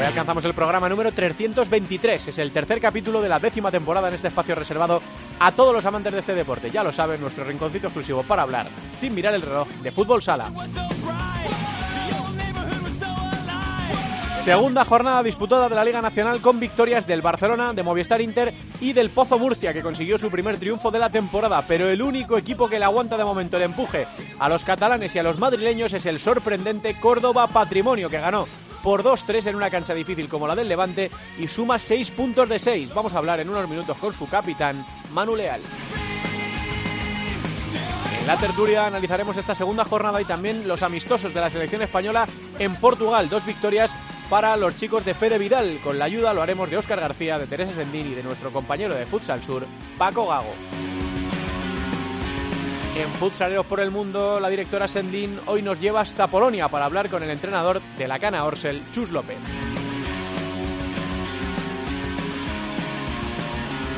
[0.00, 2.28] Hoy alcanzamos el programa número 323.
[2.28, 5.02] Es el tercer capítulo de la décima temporada en este espacio reservado
[5.38, 6.70] a todos los amantes de este deporte.
[6.70, 8.66] Ya lo saben, nuestro rinconcito exclusivo para hablar,
[8.98, 10.50] sin mirar el reloj, de fútbol sala.
[14.42, 18.94] Segunda jornada disputada de la Liga Nacional con victorias del Barcelona, de Movistar Inter y
[18.94, 21.62] del Pozo Murcia, que consiguió su primer triunfo de la temporada.
[21.68, 24.06] Pero el único equipo que le aguanta de momento el empuje
[24.38, 28.48] a los catalanes y a los madrileños es el sorprendente Córdoba Patrimonio, que ganó
[28.82, 32.58] por 2-3 en una cancha difícil como la del Levante y suma 6 puntos de
[32.58, 32.94] 6.
[32.94, 35.60] Vamos a hablar en unos minutos con su capitán, Manu Leal.
[38.20, 42.26] En la tertulia analizaremos esta segunda jornada y también los amistosos de la selección española
[42.58, 43.28] en Portugal.
[43.28, 43.92] Dos victorias
[44.28, 45.78] para los chicos de Fede Vidal.
[45.82, 48.94] Con la ayuda lo haremos de Óscar García, de Teresa Sendín y de nuestro compañero
[48.94, 49.66] de Futsal Sur,
[49.98, 50.54] Paco Gago.
[53.00, 57.08] En Futsaleros por el Mundo, la directora Sendín hoy nos lleva hasta Polonia para hablar
[57.08, 59.38] con el entrenador de la Cana Orsel, Chus López.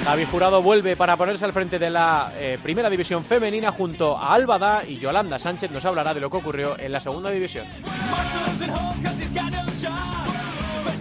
[0.05, 4.35] Javi Jurado vuelve para ponerse al frente de la eh, primera división femenina junto a
[4.35, 7.67] Albada y Yolanda Sánchez nos hablará de lo que ocurrió en la segunda división.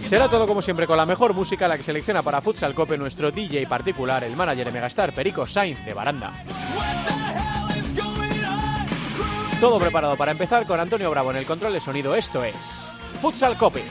[0.08, 3.30] Será todo como siempre con la mejor música, la que selecciona para Futsal Cope nuestro
[3.30, 6.32] DJ particular, el manager de Megastar, Perico Sainz de Baranda.
[9.62, 12.16] Todo preparado para empezar con Antonio Bravo en el control de sonido.
[12.16, 12.56] Esto es
[13.20, 13.84] Futsal Cope.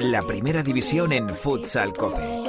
[0.00, 2.42] La primera división en Futsal Cope.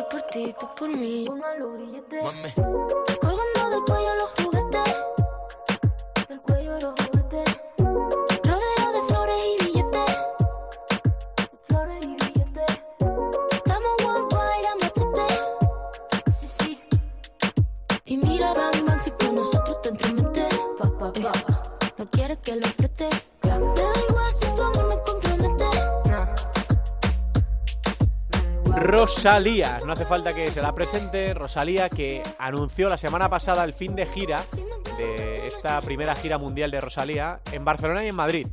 [22.43, 23.09] Que lo preste.
[23.43, 25.65] Me da igual si tu amor me compromete.
[28.65, 31.33] Rosalía, no hace falta que se la presente.
[31.33, 34.43] Rosalía que anunció la semana pasada el fin de gira
[34.97, 38.47] de esta primera gira mundial de Rosalía en Barcelona y en Madrid.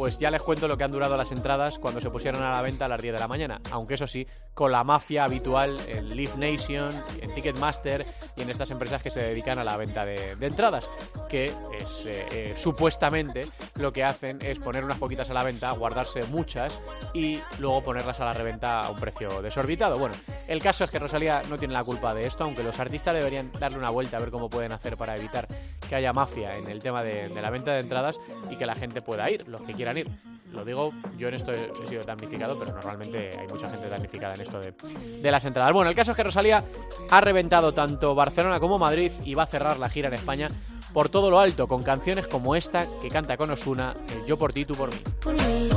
[0.00, 2.62] Pues ya les cuento lo que han durado las entradas cuando se pusieron a la
[2.62, 3.60] venta a las 10 de la mañana.
[3.70, 8.70] Aunque eso sí, con la mafia habitual en Live Nation, en Ticketmaster y en estas
[8.70, 10.88] empresas que se dedican a la venta de, entradas.
[11.28, 13.42] Que es eh, eh, supuestamente
[13.74, 16.80] lo que hacen es poner unas poquitas a la venta, guardarse muchas
[17.12, 19.98] y luego ponerlas a la reventa a un precio desorbitado.
[19.98, 20.14] Bueno,
[20.48, 23.52] el caso es que Rosalía no tiene la culpa de esto, aunque los artistas deberían
[23.52, 25.46] darle una vuelta a ver cómo pueden hacer para evitar
[25.86, 28.18] que haya mafia en el tema de, de la venta de entradas
[28.48, 30.08] y que la gente pueda ir, los que quieran ir.
[30.52, 34.40] Lo digo, yo en esto he, sido damnificado, pero normalmente hay mucha gente damnificada en
[34.40, 34.72] esto de,
[35.20, 35.72] de las entradas.
[35.72, 36.62] Bueno, el caso es que Rosalía
[37.08, 40.48] ha reventado tanto Barcelona como Madrid y va a cerrar la gira en España
[40.92, 44.52] por todo lo alto, con canciones como esta que canta con Osuna, el Yo por
[44.52, 45.00] ti, tú por mí.
[45.22, 45.68] Por mí.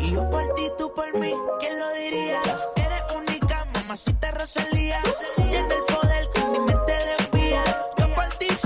[0.00, 2.40] Y yo por ti, tú por mí, ¿quién lo diría?
[2.76, 4.98] Eres única, mamacita Rosalía.
[5.36, 5.43] Tiene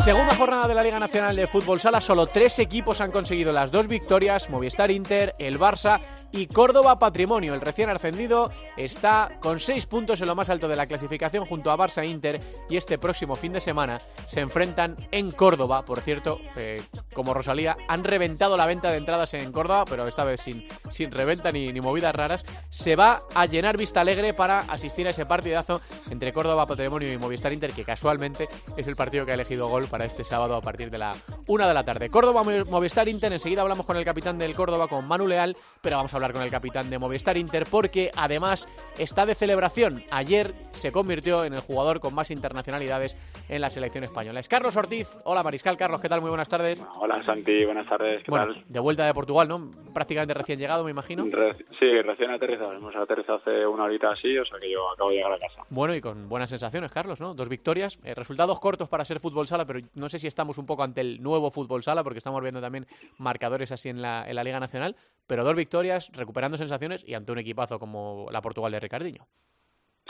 [0.08, 3.70] Segunda jornada de la Liga Nacional de Fútbol Sala, solo tres equipos han conseguido las
[3.70, 6.00] dos victorias, Movistar Inter, el Barça
[6.32, 7.54] y Córdoba Patrimonio.
[7.54, 11.70] El recién ascendido está con seis puntos en lo más alto de la clasificación junto
[11.70, 15.82] a Barça e Inter y este próximo fin de semana se enfrentan en Córdoba.
[15.84, 16.82] Por cierto, eh,
[17.14, 21.10] como Rosalía, han reventado la venta de entradas en Córdoba, pero esta vez sin, sin
[21.10, 22.44] reventa ni, ni movidas raras.
[22.70, 25.80] Se va a llenar Vista Alegre para asistir a ese partidazo
[26.10, 29.86] entre Córdoba Patrimonio y Movistar Inter, que casualmente es el partido que ha elegido Gol
[29.86, 31.12] para este sábado a partir de la
[31.46, 32.10] una de la tarde.
[32.10, 36.12] Córdoba Movistar Inter, enseguida hablamos con el capitán del Córdoba, con Manu Leal, pero vamos
[36.14, 38.68] a hablar con el capitán de Movistar Inter porque además
[38.98, 40.02] está de celebración.
[40.10, 43.16] Ayer se convirtió en el jugador con más internacionalidades
[43.48, 44.40] en la selección española.
[44.40, 45.08] Es Carlos Ortiz.
[45.24, 46.20] Hola Mariscal, Carlos, ¿qué tal?
[46.20, 46.84] Muy buenas tardes.
[46.98, 48.64] Hola Santi, buenas tardes, ¿qué Bueno, tal?
[48.68, 49.70] de vuelta de Portugal, ¿no?
[49.94, 51.24] Prácticamente recién llegado, me imagino.
[51.30, 55.10] Re- sí, recién aterrizado, hemos aterrizado hace una horita así, o sea que yo acabo
[55.10, 55.62] de llegar a casa.
[55.70, 57.34] Bueno, y con buenas sensaciones, Carlos, ¿no?
[57.34, 60.66] Dos victorias, eh, resultados cortos para ser fútbol sala, pero no sé si estamos un
[60.66, 62.86] poco ante el nuevo fútbol sala, porque estamos viendo también
[63.18, 67.32] marcadores así en la, en la Liga Nacional, pero dos victorias, recuperando sensaciones y ante
[67.32, 69.26] un equipazo como la Portugal de Ricardiño.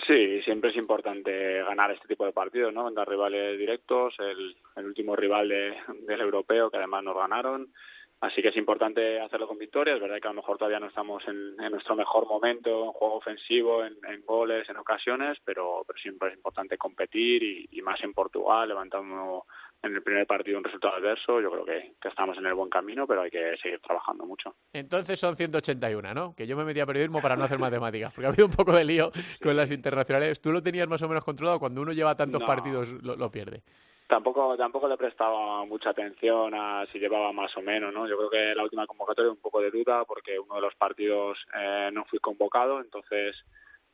[0.07, 2.85] Sí, siempre es importante ganar este tipo de partidos, ¿no?
[2.85, 5.75] Contra rivales directos, el, el último rival de,
[6.07, 7.73] del europeo que además nos ganaron.
[8.21, 9.97] Así que es importante hacerlo con victorias.
[9.97, 13.17] Es verdad que a lo mejor todavía no estamos en, nuestro mejor momento en juego
[13.17, 13.95] ofensivo, en,
[14.27, 19.45] goles, en ocasiones, pero, pero siempre es importante competir y más en Portugal, levantando
[19.83, 21.41] en el primer partido un resultado adverso.
[21.41, 24.55] Yo creo que, que estamos en el buen camino, pero hay que seguir trabajando mucho.
[24.73, 26.35] Entonces son 181, ¿no?
[26.35, 28.73] Que yo me metí a periodismo para no hacer matemáticas, porque ha habido un poco
[28.73, 29.11] de lío
[29.43, 30.41] con las internacionales.
[30.41, 31.59] ¿Tú lo tenías más o menos controlado?
[31.61, 32.47] Cuando uno lleva tantos No.
[32.47, 33.63] partidos lo, lo pierde.
[34.09, 38.09] Tampoco, tampoco le prestaba mucha atención a si llevaba más o menos, ¿no?
[38.09, 41.37] Yo creo que la última convocatoria un poco de duda porque uno de los partidos
[41.55, 43.37] eh, no fui convocado, entonces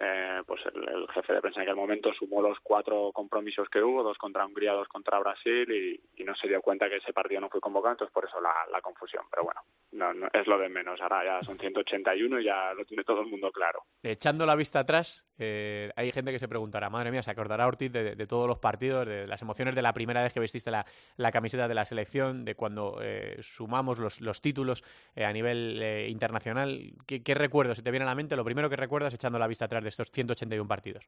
[0.01, 4.03] eh, pues el, jefe de prensa en aquel momento sumó los cuatro compromisos que hubo,
[4.03, 7.51] dos contra Hungría, dos contra Brasil y, no se dio cuenta que ese partido no
[7.51, 9.25] fue convocado, entonces por eso la, confusión.
[9.31, 9.61] Pero bueno,
[9.93, 13.27] no, es lo de menos, ahora ya son 181 y ya lo tiene todo el
[13.27, 13.83] mundo claro.
[14.03, 17.93] Echando la vista atrás, eh, hay gente que se preguntará, madre mía, se acordará Ortiz
[17.93, 21.69] de, todos los partidos, de las emociones de la primera vez que vestiste la, camiseta
[21.69, 24.83] de la selección, de cuando eh, sumamos los, los títulos
[25.15, 26.95] eh, a nivel eh, internacional.
[27.07, 28.35] ¿Qué, ¿Qué recuerdos se te viene a la mente?
[28.35, 31.05] Lo primero que recuerdas echando la vista atrás de estos 181 partidos.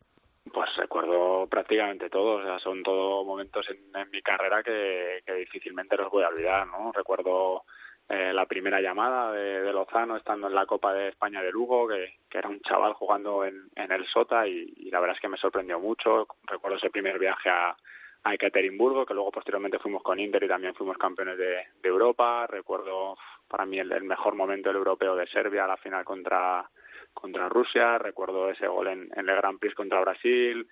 [0.52, 6.10] Pues recuerdo prácticamente todo, o sea, son todos momentos en, mi carrera que, difícilmente los
[6.10, 6.92] voy a olvidar, ¿no?
[6.92, 7.64] Recuerdo
[8.08, 12.14] eh, la primera llamada de, Lozano estando en la Copa de España de Lugo, que,
[12.30, 16.28] era un chaval jugando en, el Sota y, la verdad es que me sorprendió mucho.
[16.44, 17.76] Recuerdo ese primer viaje a,
[18.22, 22.46] a Ekaterimburgo, que luego posteriormente fuimos con Inter y también fuimos campeones de, de Europa.
[22.46, 23.16] Recuerdo
[23.48, 26.68] para mí el, el mejor momento del europeo de Serbia, la final contra
[27.16, 30.68] contra Rusia, recuerdo ese gol en, en el Grand Prix contra Brasil,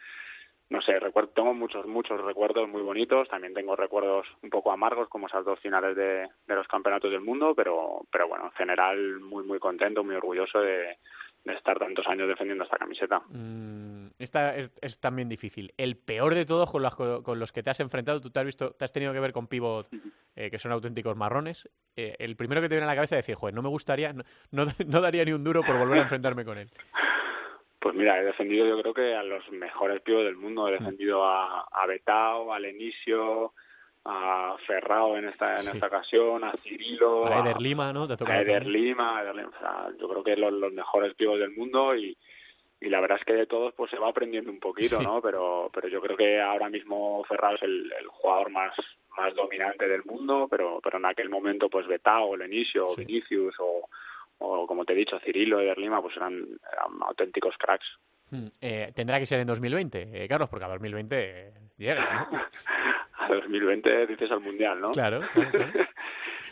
[0.70, 5.08] no sé, recuerdo, tengo muchos, muchos recuerdos muy bonitos, también tengo recuerdos un poco amargos
[5.08, 9.20] como esas dos finales de, de los campeonatos del mundo, pero, pero bueno, en general
[9.20, 10.96] muy, muy contento, muy orgulloso de,
[11.44, 13.20] de estar tantos años defendiendo esta camiseta.
[13.29, 15.73] Mm, esta es, es, también difícil.
[15.76, 18.46] El peor de todos con los, con los que te has enfrentado, tú te has
[18.46, 19.88] visto, te has tenido que ver con pivot
[20.37, 21.69] eh, que son auténticos marrones.
[21.96, 24.12] Eh, el primero que te viene a la cabeza es decir, joder, no me gustaría,
[24.12, 26.70] no, no, no daría ni un duro por volver a enfrentarme con él.
[27.79, 30.67] Pues mira, he defendido yo creo que a los mejores pibos del mundo.
[30.69, 33.52] He defendido a, a Betao, a Lenicio,
[34.06, 35.71] a Ferrao en esta en Sí.
[35.75, 38.06] esta ocasión, a Cirilo, A Eder Lima, ¿no?
[38.06, 38.67] Te a Eder.
[38.67, 41.97] Lima, a Eder Lima, o sea, yo creo que los, los mejores pibos del mundo
[41.97, 42.17] y,
[42.81, 45.03] y la verdad es que de todos pues se va aprendiendo un poquito, Sí.
[45.05, 45.23] ¿no?
[45.23, 48.73] Pero pero yo creo que ahora mismo Ferrao es el, el jugador más
[49.17, 53.05] más dominante del mundo, pero pero en aquel momento pues Betao, Lenicio, Sí.
[53.06, 53.89] Vinicius o
[54.39, 57.87] o como te he dicho, Cirilo, Eder Lima, pues eran, eran auténticos cracks.
[58.31, 62.39] Mm, eh, tendrá que ser en 2020, eh, Carlos, porque a 2020 eh, llega, ¿no?
[63.25, 64.91] A 2020 dices al Mundial, ¿no?
[64.93, 65.21] Claro.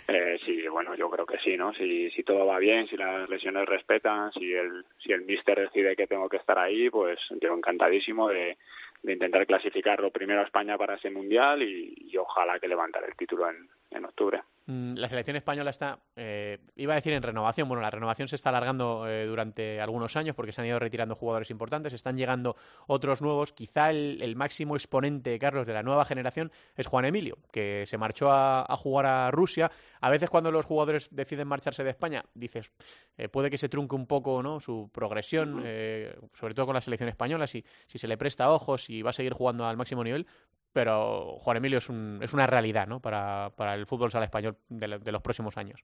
[0.08, 1.72] Eh, sí, bueno, yo creo que sí, ¿no?
[1.74, 5.94] Si, si todo va bien, si las lesiones respetan, si el, si el míster decide
[5.94, 8.56] que tengo que estar ahí, pues yo encantadísimo de,
[9.02, 13.16] de intentar clasificarlo primero a España para ese Mundial y, y ojalá que levantar el
[13.16, 14.42] título en, en octubre.
[14.66, 18.36] Mm, La selección española está, eh, iba a decir en renovación, bueno, la renovación se
[18.36, 22.54] está alargando eh, durante algunos años porque se han ido retirando jugadores importantes, están llegando
[22.86, 23.52] otros nuevos.
[23.52, 27.98] Quizá el, el máximo exponente, Carlos, de la nueva generación es Juan Emilio, que se
[27.98, 29.70] marchó a, a jugar a Rusia.
[30.00, 32.70] A veces cuando los jugadores deciden marcharse de España, dices,
[33.16, 34.60] eh, puede que se trunque un poco ¿no?
[34.60, 38.88] su progresión, eh, sobre todo con la selección española, si, si se le presta ojos
[38.90, 40.26] y va a seguir jugando al máximo nivel,
[40.72, 43.00] pero Juan Emilio es, un, es una realidad ¿no?
[43.00, 45.82] para, el fútbol sala español de, de los próximos años.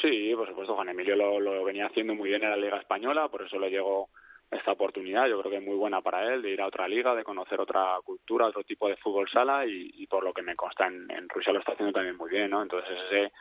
[0.00, 3.28] Sí, por supuesto, Juan Emilio lo, lo venía haciendo muy bien en la Liga Española,
[3.28, 4.08] por eso le llegó
[4.50, 7.14] esta oportunidad, yo creo que es muy buena para él, de ir a otra liga,
[7.14, 10.54] de conocer otra cultura, otro tipo de fútbol sala y, y por lo que me
[10.54, 12.62] consta en, en Rusia lo está haciendo también muy bien, ¿no?
[12.62, 13.32] Entonces ese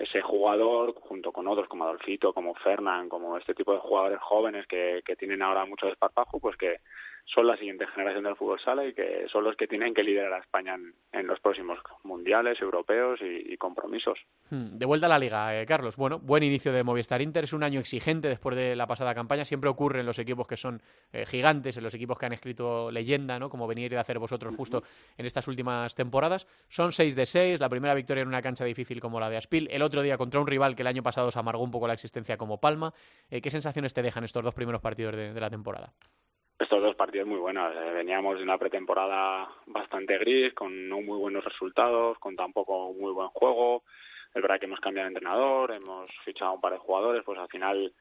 [0.00, 4.66] ese jugador junto con otros como Adolfito, como Fernán, como este tipo de jugadores jóvenes
[4.66, 6.80] que, que tienen ahora mucho desparpajo, pues que
[7.32, 10.32] son la siguiente generación del fútbol sala y que son los que tienen que liderar
[10.32, 14.18] a España en, en los próximos mundiales, europeos y, y compromisos.
[14.50, 15.96] Hmm, De vuelta a la liga, eh, Carlos.
[15.96, 17.44] Bueno, buen inicio de Movistar Inter.
[17.44, 19.44] Es un año exigente después de la pasada campaña.
[19.44, 20.82] Siempre ocurre en los equipos que son
[21.12, 23.48] eh, gigantes, en los equipos que han escrito leyenda, ¿no?
[23.48, 24.82] Como venir a hacer vosotros justo
[25.16, 26.46] en estas últimas temporadas.
[26.68, 29.68] Son 6 de 6, la primera victoria en una cancha difícil como la de Aspil.
[29.70, 31.94] El otro día contra un rival que el año pasado se amargó un poco la
[31.94, 32.92] existencia como Palma.
[33.30, 35.92] Eh, ¿Qué sensaciones te dejan estos dos primeros partidos de, de la temporada?
[36.60, 37.74] Estos dos partidos muy buenos.
[37.74, 43.12] Eh, veníamos de una pretemporada bastante gris, con no muy buenos resultados, con tampoco muy
[43.12, 43.82] buen juego.
[44.34, 47.48] Es verdad que hemos cambiado de entrenador, hemos fichado un par de jugadores, pues al
[47.48, 47.92] final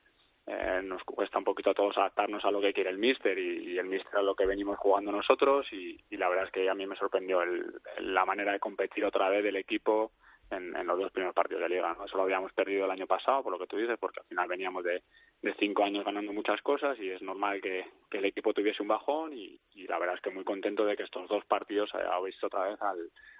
[0.45, 3.77] eh, nos cuesta un poquito a todos adaptarnos a lo que quiere el míster y,
[3.77, 6.75] el míster a lo que venimos jugando nosotros y, y la verdad es que a
[6.75, 7.65] mí me sorprendió el-
[7.99, 10.11] la manera de competir otra vez del equipo
[10.51, 11.93] en, en los dos primeros partidos de liga.
[11.97, 12.05] ¿no?
[12.05, 14.47] Eso lo habíamos perdido el año pasado, por lo que tú dices, porque al final
[14.47, 15.03] veníamos de,
[15.41, 19.33] de cinco años ganando muchas cosas y es normal que, el equipo tuviese un bajón
[19.33, 21.91] y, la verdad es que muy contento de que estos dos partidos
[22.25, 22.97] visto otra vez al,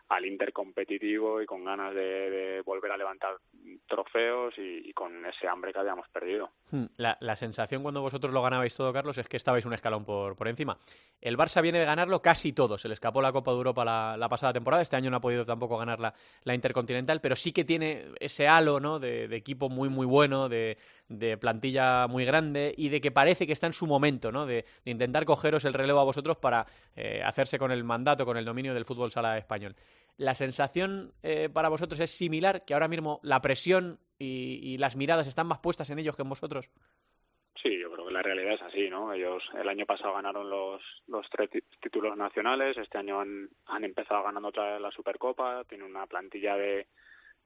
[0.10, 3.36] al Inter competitivo y con ganas de, volver a levantar
[3.88, 6.52] trofeos y, y, con ese hambre que habíamos perdido.
[6.72, 10.06] Hmm, la, la, sensación cuando vosotros lo ganabais todo, Carlos, es que estabais un escalón
[10.06, 10.78] por, por encima.
[11.20, 12.78] El Barça viene de ganarlo casi todo.
[12.78, 14.82] Se le escapó la Copa de Europa la, la pasada temporada.
[14.82, 16.14] Este año no ha podido tampoco ganar la,
[16.44, 19.00] la Intercontinental, pero sí que tiene ese halo ¿no?
[19.00, 20.78] de, de equipo muy, muy bueno, de,
[21.10, 24.46] de, plantilla muy grande y de que parece que está en su momento, ¿no?
[24.46, 28.38] de, de intentar cogeros el relevo a vosotros para eh, hacerse con el mandato, con
[28.38, 29.76] el dominio del fútbol sala español.
[30.18, 35.28] ¿La sensación eh, para vosotros es similar, que ahora mismo la presión y, las miradas
[35.28, 36.70] están más puestas en ellos que en vosotros?
[37.64, 39.14] Sí, yo creo que la realidad es así, ¿no?
[39.14, 41.50] Ellos el año pasado ganaron los, los tres
[41.82, 46.56] títulos nacionales, este año han, han empezado ganando otra vez la Supercopa, tienen una plantilla
[46.58, 46.88] de,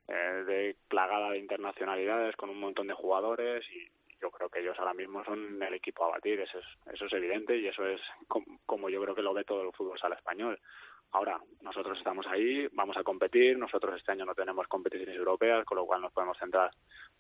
[0.08, 3.90] eh, de plagada de internacionalidades con un montón de jugadores y
[4.22, 7.14] yo creo que ellos ahora mismo son el equipo a batir, eso es, eso es
[7.14, 10.16] evidente y eso es como, como yo creo que lo ve todo el fútbol sala
[10.16, 10.60] español.
[11.14, 15.78] Ahora, nosotros estamos ahí, vamos a competir, nosotros este año no tenemos competiciones europeas, con
[15.78, 16.72] lo cual nos podemos centrar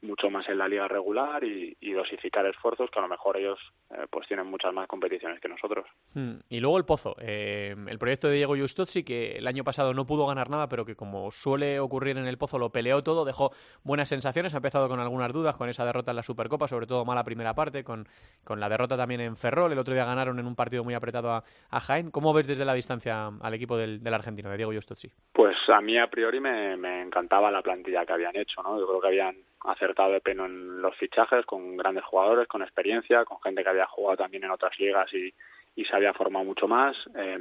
[0.02, 3.60] mucho más en la liga regular y, dosificar esfuerzos, que a lo mejor ellos
[3.92, 5.86] eh, pues tienen muchas más competiciones que nosotros.
[6.16, 6.38] Hmm.
[6.50, 10.08] Y luego el Pozo, eh, el proyecto de Diego Justozzi, que el año pasado no
[10.08, 13.52] pudo ganar nada, pero que como suele ocurrir en el Pozo, lo peleó todo, dejó
[13.84, 17.06] buenas sensaciones, ha empezado con algunas dudas, con esa derrota en la Supercopa, sobre todo
[17.06, 18.08] mala primera parte, con,
[18.44, 21.32] con la derrota también en Ferrol, el otro día ganaron en un partido muy apretado
[21.32, 22.10] a, a Jaén.
[22.10, 25.10] ¿Cómo ves desde la distancia al equipo del, argentino, de Diego Justozzi?
[25.32, 28.80] Pues a mí a priori me, encantaba la plantilla que habían hecho, ¿no?
[28.80, 33.26] Yo creo que habían acertado de pleno en los fichajes, con grandes jugadores, con experiencia,
[33.26, 35.34] con gente que había jugado también en otras ligas y,
[35.76, 36.96] se había formado mucho más.
[37.16, 37.40] Eh,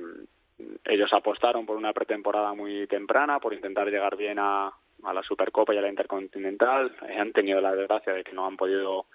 [0.85, 4.73] ellos apostaron por una pretemporada muy temprana, por intentar llegar bien a,
[5.03, 6.95] a la Supercopa y a la Intercontinental.
[7.09, 9.07] Eh, han tenido la desgracia de que no han podido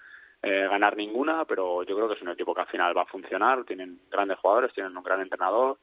[0.42, 3.06] eh, ganar ninguna, pero yo creo que es un equipo que al final va a
[3.06, 3.64] funcionar.
[3.64, 5.78] Tienen grandes jugadores, tienen un gran entrenador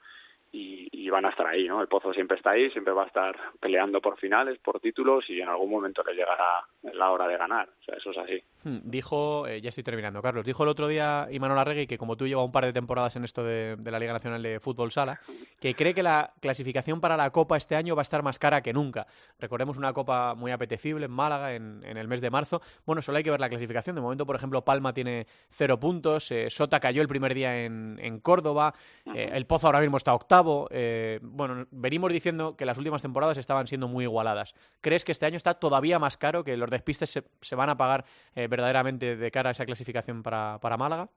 [0.51, 1.81] y, y, van a estar ahí, ¿no?
[1.81, 5.41] El Pozo siempre está ahí, siempre va a estar peleando por finales, por títulos y
[5.41, 7.67] en algún momento le llegará la hora de ganar.
[7.67, 8.43] O sea, eso es así.
[8.63, 8.79] Hmm.
[8.83, 12.27] Dijo, eh, ya estoy terminando, Carlos, dijo el otro día Imanol Arregui que como tú
[12.27, 15.19] llevas un par de temporadas en esto de, de, la Liga Nacional de Fútbol Sala,
[15.59, 18.61] que cree que la clasificación para la Copa este año va a estar más cara
[18.61, 19.07] que nunca.
[19.39, 22.61] Recordemos una Copa muy apetecible en Málaga en, en el mes de marzo.
[22.85, 23.95] Bueno, solo hay que ver la clasificación.
[23.95, 27.99] De momento, por ejemplo, Palma tiene cero puntos, eh, Sota cayó el primer día en,
[28.01, 28.73] en Córdoba,
[29.13, 30.34] eh, el Pozo ahora mismo está octavo.
[30.71, 34.53] Eh, bueno, venimos diciendo que las últimas temporadas estaban siendo muy igualadas.
[34.81, 37.77] ¿Crees que este año está todavía más caro, que los despistes se, se van a
[37.77, 41.09] pagar eh, verdaderamente de cara a esa clasificación para, Málaga?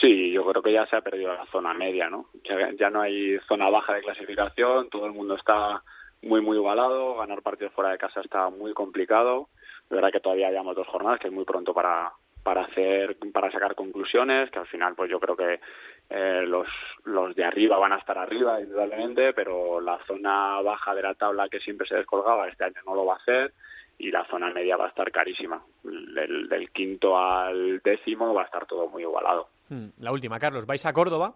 [0.00, 2.26] Sí, yo creo que ya se ha perdido la zona media, ¿no?
[2.44, 5.82] Ya, ya no hay zona baja de clasificación, todo el mundo está
[6.22, 9.48] muy, muy igualado, ganar partidos fuera de casa está muy complicado.
[9.88, 12.12] De verdad que todavía llevamos dos jornadas, que es muy pronto para,
[12.48, 15.60] para hacer para sacar conclusiones que al final pues yo creo que
[16.08, 16.66] eh, los
[17.04, 21.50] los de arriba van a estar arriba indudablemente pero la zona baja de la tabla
[21.50, 23.52] que siempre se descolgaba este año no lo va a hacer
[23.98, 25.60] y la zona media va a estar carísima.
[25.82, 29.48] Del, del quinto al décimo va a estar todo muy igualado.
[29.68, 30.66] Hmm, la última Carlos.
[30.66, 31.34] Vais a Córdoba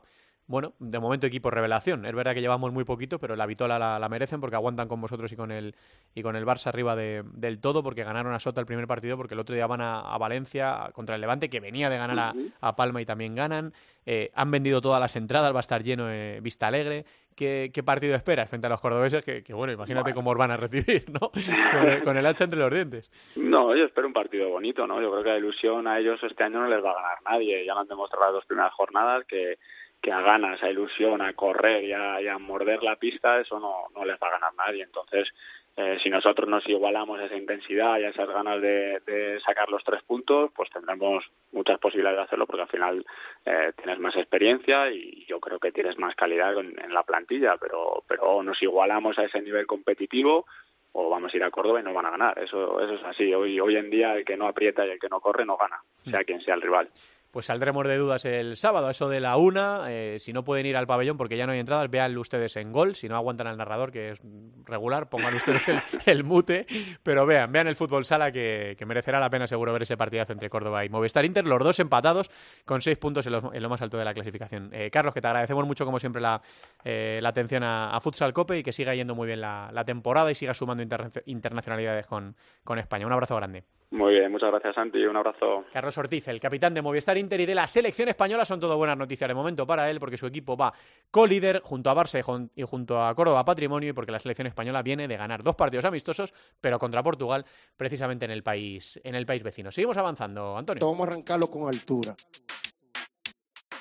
[0.52, 2.04] bueno, de momento equipo revelación.
[2.04, 5.00] Es verdad que llevamos muy poquito, pero la vitola la, la merecen porque aguantan con
[5.00, 5.74] vosotros y con el
[6.14, 9.16] y con el Barça arriba de, del todo, porque ganaron a Sota el primer partido,
[9.16, 12.34] porque el otro día van a, a Valencia contra el Levante, que venía de ganar
[12.60, 13.72] a, a Palma y también ganan.
[14.04, 17.06] Eh, han vendido todas las entradas, va a estar lleno eh, Vista Alegre.
[17.34, 19.24] ¿Qué, ¿Qué, partido esperas frente a los cordobeses?
[19.24, 20.16] Que, que bueno, imagínate bueno.
[20.16, 21.30] cómo os van a recibir, ¿no?
[21.72, 23.10] Con el, con el, hacha entre los dientes.
[23.36, 25.00] No, yo espero un partido bonito, ¿no?
[25.00, 27.64] Yo creo que la ilusión a ellos este año no les va a ganar nadie.
[27.64, 29.58] Ya lo han demostrado las dos primeras jornadas que
[30.02, 33.60] que a ganas, a ilusión, a correr y a, y a morder la pista, eso
[33.60, 34.82] no, no les va a ganar nadie.
[34.82, 35.28] Entonces,
[35.76, 39.70] eh, si nosotros nos igualamos a esa intensidad y a esas ganas de, de, sacar
[39.70, 43.06] los tres puntos, pues tendremos muchas posibilidades de hacerlo porque al final
[43.46, 47.56] eh, tienes más experiencia y yo creo que tienes más calidad en, en la plantilla,
[47.58, 50.46] pero, pero nos igualamos a ese nivel competitivo
[50.94, 52.38] o vamos a ir a Córdoba y no van a ganar.
[52.40, 53.32] Eso, eso es así.
[53.32, 55.80] Hoy, hoy en día el que no aprieta y el que no corre no gana,
[56.10, 56.90] sea quien sea el rival
[57.32, 59.90] pues saldremos de dudas el sábado, eso de la una.
[59.90, 62.72] Eh, si no pueden ir al pabellón porque ya no hay entradas, vean ustedes en
[62.72, 62.94] gol.
[62.94, 64.18] Si no aguantan al narrador, que es
[64.66, 66.66] regular, pongan ustedes el, el mute.
[67.02, 70.34] Pero vean, vean el fútbol sala que, que, merecerá la pena seguro ver ese partidazo
[70.34, 71.46] entre Córdoba y Movistar Inter.
[71.46, 72.30] Los dos empatados
[72.66, 74.68] con seis puntos en lo, en lo más alto de la clasificación.
[74.70, 76.42] Eh, Carlos, que te agradecemos mucho, como siempre, la,
[76.84, 79.86] eh, la atención a, a, Futsal Cope y que siga yendo muy bien la, la
[79.86, 83.06] temporada y siga sumando inter internacionalidades con, con España.
[83.06, 83.64] Un abrazo grande.
[83.92, 85.64] Muy bien, muchas gracias Santi, un abrazo.
[85.70, 88.96] Carlos Ortiz, el capitán de Movistar Inter y de la selección española, son todo buenas
[88.96, 90.72] noticias de momento para él, porque su equipo va
[91.10, 94.46] co-líder junto a Barça y jun- y junto a Córdoba Patrimonio, y porque la selección
[94.46, 97.44] española viene de ganar dos partidos amistosos, pero contra Portugal,
[97.76, 99.70] precisamente en el país, en el país vecino.
[99.70, 100.86] Seguimos avanzando, Antonio.
[100.86, 102.14] Vamos a arrancarlo con altura.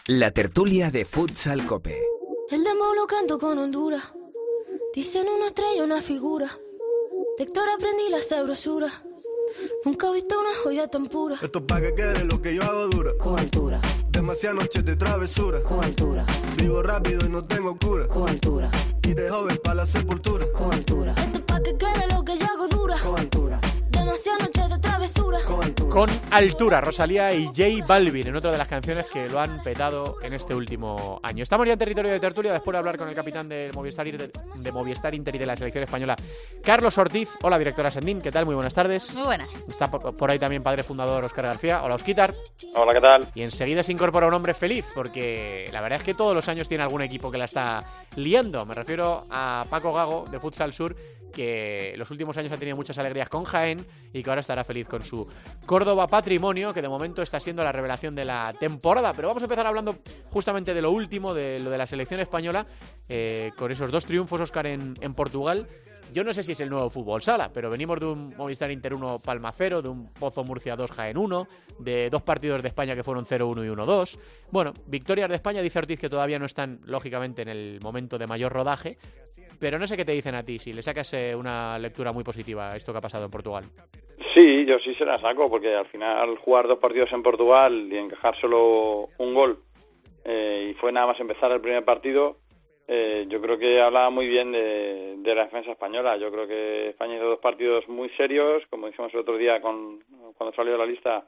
[0.07, 1.97] La tertulia de Futsal Cope.
[2.49, 4.11] El demo lo canto con Honduras.
[4.93, 6.47] Dicen una estrella, una figura.
[7.37, 8.89] De Héctor aprendí la sabrosura.
[9.85, 11.35] Nunca he visto una joya tan pura.
[11.41, 13.11] Esto es pa' que quede lo que yo hago dura.
[13.19, 15.61] Con altura, Demasiadas noches de travesura.
[15.63, 16.25] con altura,
[16.57, 18.07] Vivo rápido y no tengo cura.
[18.07, 18.69] con altura,
[19.03, 20.45] Y de joven para la sepultura.
[20.53, 22.95] con altura, Esto es pa' que quede lo que yo hago dura.
[23.03, 23.59] con altura,
[24.11, 25.39] Demasiadas noches de travesura.
[25.47, 25.89] con altura.
[25.89, 30.17] Con altura, Rosalía y J Balvin, en otra de las canciones que lo han petado
[30.21, 31.43] en este último año.
[31.43, 34.29] Estamos ya en territorio de tertulia después de hablar con el capitán del Movistar, Inter-
[34.53, 36.17] de Movistar Inter y de la selección española,
[36.61, 37.29] Carlos Ortiz.
[37.41, 38.45] Hola, directora Sendín, ¿qué tal?
[38.45, 39.13] Muy buenas tardes.
[39.13, 39.49] Muy buenas.
[39.69, 41.81] Está por, por ahí también padre fundador Oscar García.
[41.81, 42.33] Hola, Osquitar.
[42.75, 43.29] Hola, ¿qué tal?
[43.33, 46.67] Y enseguida se incorpora un hombre feliz, porque la verdad es que todos los años
[46.67, 47.79] tiene algún equipo que la está
[48.17, 48.65] liando.
[48.65, 50.97] Me refiero a Paco Gago, de Futsal Sur,
[51.31, 54.87] que los últimos años ha tenido muchas alegrías con Jaén y que ahora estará feliz
[54.87, 55.27] con su
[55.65, 59.13] Córdoba Patrimonio, que de momento está siendo la revelación de la temporada.
[59.13, 59.97] Pero vamos a empezar hablando
[60.29, 62.65] justamente de lo último, de lo de la selección española,
[63.09, 65.67] eh, con esos dos triunfos, Oscar, en, en Portugal.
[66.13, 68.93] Yo no sé si es el nuevo fútbol sala, pero venimos de un Movistar Inter
[68.93, 71.47] 1 Palma 0, de un Pozo Murcia 2 Jaén 1,
[71.79, 74.19] de dos partidos de España que fueron 0-1 y 1-2.
[74.51, 78.27] Bueno, victorias de España, dice Ortiz que todavía no están, lógicamente, en el momento de
[78.27, 78.97] mayor rodaje,
[79.57, 82.25] pero no sé qué te dicen a ti, si le sacas eh, una lectura muy
[82.25, 83.63] positiva a esto que ha pasado en Portugal.
[84.33, 87.97] Sí, yo sí se la saco, porque al final jugar dos partidos en Portugal y
[87.97, 89.59] encajar solo un gol,
[90.25, 92.35] eh, y fue nada más empezar el primer partido,
[92.87, 96.17] eh, yo creo que hablaba muy bien de, la defensa española.
[96.17, 100.03] Yo creo que España hizo dos partidos muy serios, como dijimos el otro día con,
[100.37, 101.23] cuando salió la lista,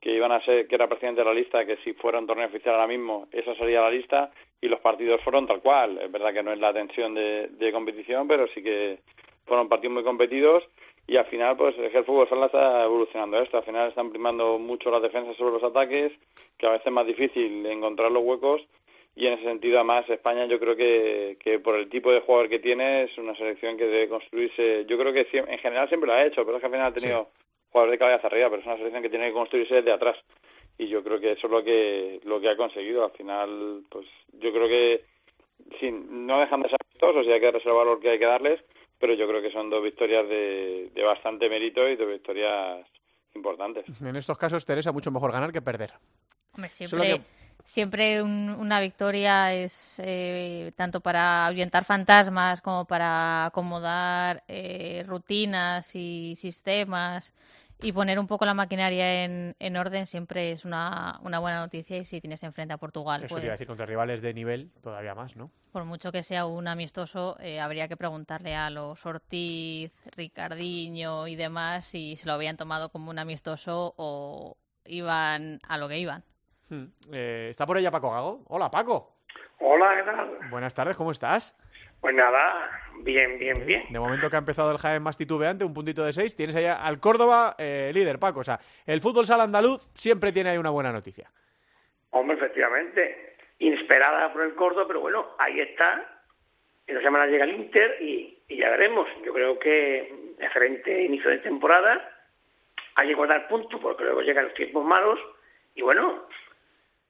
[0.00, 2.46] que iban a ser, que era presidente de la lista, que si fuera un torneo
[2.46, 5.98] oficial ahora mismo, esa sería la lista, y los partidos fueron tal cual.
[5.98, 8.98] Es verdad que no es la tensión de, de competición, pero sí que
[9.46, 10.64] fueron partidos muy competidos
[11.06, 14.90] y al final pues el fútbol sala está evolucionando esto al final están primando mucho
[14.90, 16.12] las defensas sobre los ataques
[16.58, 18.62] que a veces es más difícil encontrar los huecos
[19.14, 22.48] y en ese sentido además España yo creo que, que por el tipo de jugador
[22.48, 26.14] que tiene es una selección que debe construirse yo creo que en general siempre lo
[26.14, 27.28] ha hecho pero es que al final ha tenido
[27.70, 30.16] jugadores de cabeza arriba pero es una selección que tiene que construirse desde atrás
[30.78, 34.06] y yo creo que eso es lo que lo que ha conseguido al final pues
[34.32, 35.04] yo creo que
[35.78, 38.60] sí, no dejan de ser amistosos y hay que reservar lo que hay que darles
[38.98, 42.86] pero yo creo que son dos victorias de, de bastante mérito y dos victorias
[43.34, 43.84] importantes.
[44.00, 45.90] En estos casos, Teresa, mucho mejor ganar que perder.
[46.54, 47.22] Hombre, siempre, que-
[47.64, 55.94] siempre un- una victoria es eh, tanto para ahuyentar fantasmas como para acomodar eh, rutinas
[55.94, 57.32] y sistemas
[57.80, 61.96] y poner un poco la maquinaria en, en orden siempre es una, una buena noticia
[61.98, 64.34] y si tienes enfrente a Portugal, Eso te iba a pues decir, contra rivales de
[64.34, 65.50] nivel, todavía más, ¿no?
[65.72, 71.34] por mucho que sea un amistoso, eh, habría que preguntarle a los Ortiz, Ricardiño y
[71.34, 76.22] demás si se lo habían tomado como un amistoso o iban a lo que iban.
[76.68, 76.84] Hmm.
[77.12, 78.44] Eh, ¿Está por ella Paco Gago?
[78.48, 79.16] Hola, Paco.
[79.58, 80.50] Hola, ¿qué tal?
[80.50, 81.56] Buenas tardes, ¿cómo estás?
[82.00, 82.68] Pues nada,
[83.04, 83.84] bien, bien, bien.
[83.88, 86.82] De momento que ha empezado el Jaén más titubeante, un puntito de seis, tienes allá
[86.84, 88.40] al Córdoba eh, líder, Paco.
[88.40, 91.30] O sea, el fútbol sala andaluz siempre tiene ahí una buena noticia.
[92.10, 96.24] Hombre, efectivamente, inesperada por el corto, pero bueno, ahí está.
[96.88, 99.06] En dos semanas llega el Inter y, y ya veremos.
[99.24, 102.10] Yo creo que excelente inicio de temporada.
[102.96, 105.20] Hay que guardar puntos porque luego llegan los tiempos malos
[105.76, 106.26] y bueno,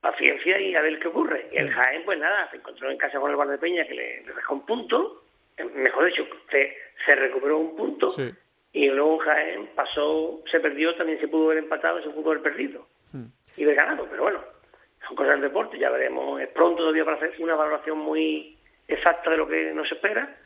[0.03, 1.47] paciencia y a ver qué ocurre.
[1.53, 4.35] Y el Jaén, pues nada, se encontró en casa con el Valdepeña que le, le
[4.35, 5.23] dejó un punto.
[5.57, 8.11] Eh, Mejor dicho, se, se recuperó un punto.
[8.11, 8.29] Sí.
[8.73, 12.87] Y luego Jaén pasó, se perdió, también se pudo haber empatado, se pudo haber perdido
[13.57, 14.07] y haber ganado.
[14.11, 14.43] Pero bueno,
[15.07, 16.41] son cosas del deporte, ya veremos.
[16.41, 20.37] Es pronto todavía para hacer una valoración muy exacta de lo que nos espera.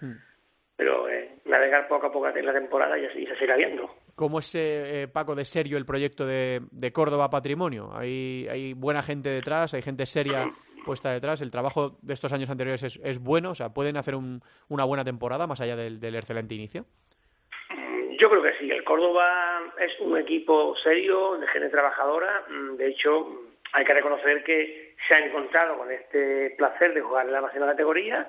[0.77, 3.91] Pero eh, navegar poco a poco en la temporada y así se seguirá viendo.
[4.15, 7.91] ¿Cómo es, eh, eh, Paco, de serio el proyecto de, de Córdoba Patrimonio?
[7.95, 9.73] ¿Hay, ¿Hay buena gente detrás?
[9.75, 10.51] ¿Hay gente seria
[10.85, 11.41] puesta detrás?
[11.43, 13.51] ¿El trabajo de estos años anteriores es, es bueno?
[13.51, 16.85] O sea, ¿pueden hacer un- una buena temporada más allá del, del excelente inicio?
[17.71, 19.29] Mm, Yo creo que sí, el Córdoba
[19.79, 22.45] es un equipo serio, de gente trabajadora.
[22.49, 27.27] Mm, De hecho, hay que reconocer que se ha encontrado con este placer de jugar
[27.27, 28.29] en la máxima categoría.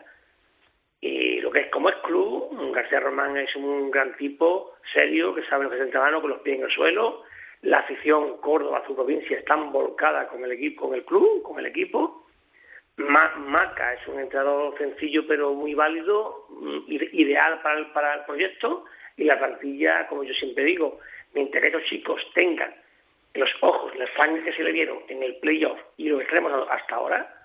[1.01, 5.43] Y lo que es como es club, García Román es un gran tipo, serio, que
[5.43, 7.23] sabe lo que es el mano con los pies en el suelo.
[7.61, 11.67] La afición Córdoba, su provincia, están volcada con el equipo, con el club, con el
[11.67, 12.23] equipo.
[12.97, 18.13] Ma- Maca es un entrenador sencillo pero muy válido, mm, ide- ideal para el, para
[18.15, 18.85] el proyecto
[19.17, 20.99] y la plantilla, como yo siempre digo,
[21.33, 22.73] mientras que estos chicos tengan
[23.35, 26.95] los ojos, la sangre que se le dieron en el playoff y los extremos hasta
[26.95, 27.36] ahora,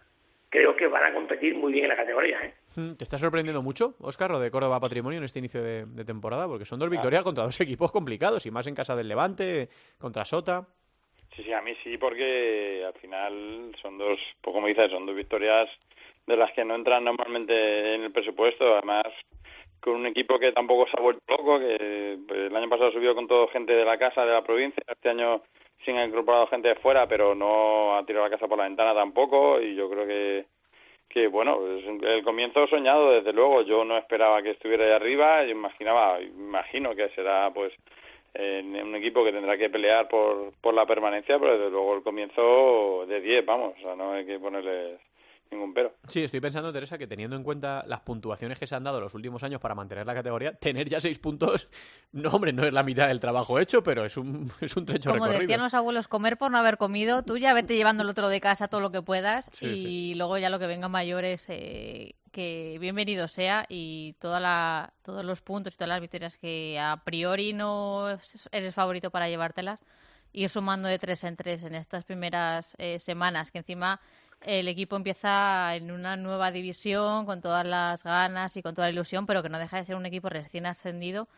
[0.53, 2.39] creo que van a competir muy bien en la categoría.
[2.45, 2.55] ¿eh?
[2.77, 6.05] Mm, ¿Te está sorprendiendo mucho, Óscar, lo de Córdoba Patrimonio en este inicio de, de
[6.05, 6.47] temporada?
[6.47, 10.27] Porque son dos victorias contra dos equipos complicados, y más en casa del Levante, contra
[10.27, 10.67] Sota.
[11.35, 15.17] Sí, sí, a mí sí, porque al final son dos, pues como dices, son dos
[15.17, 15.71] victorias
[16.27, 18.75] de las que no entran normalmente en el presupuesto.
[18.75, 19.07] Además,
[19.81, 23.15] con un equipo que tampoco se ha vuelto loco, que pues, el año pasado subió
[23.15, 24.85] con todo gente de la casa, de la provincia.
[24.87, 25.43] Este año
[25.85, 28.95] sí ha incorporado gente de fuera, pero no ha tirado la casa por la ventana
[28.95, 29.61] tampoco.
[29.61, 30.47] Y yo creo que,
[31.09, 33.63] que bueno, el comienzo soñado, desde luego.
[33.63, 35.45] Yo no esperaba que estuviera ahí arriba.
[35.45, 37.73] Yo imaginaba, imagino que será, pues,
[38.35, 42.03] en un equipo que tendrá que pelear por, por la permanencia, pero desde luego el
[42.03, 44.99] comienzo de 10, vamos, o sea, no hay que ponerle
[45.53, 45.95] ningún pero.
[46.09, 49.15] Sí, estoy pensando, Teresa, que teniendo en cuenta las puntuaciones que se han dado los
[49.15, 51.69] últimos años para mantener la categoría, tener ya seis puntos,
[52.13, 55.11] no, hombre, no es la mitad del trabajo hecho, pero es un, es un trecho
[55.11, 55.41] Como recorrido.
[55.43, 57.23] decían los abuelos, comer por no haber comido.
[57.23, 60.39] Tú ya vete llevando el otro de casa todo lo que puedas Sí, y luego
[60.39, 65.75] ya lo que venga mayores, eh, que bienvenido sea y toda la, todos los puntos
[65.75, 69.85] y todas las victorias que a priori no es- eres favorito para llevártelas,
[70.33, 74.01] ir sumando de tres en tres en estas primeras eh, semanas, que encima
[74.45, 78.93] el equipo empieza en una nueva división con todas las ganas y con toda la
[78.93, 81.29] ilusión, pero que no deja de ser un equipo recién ascendido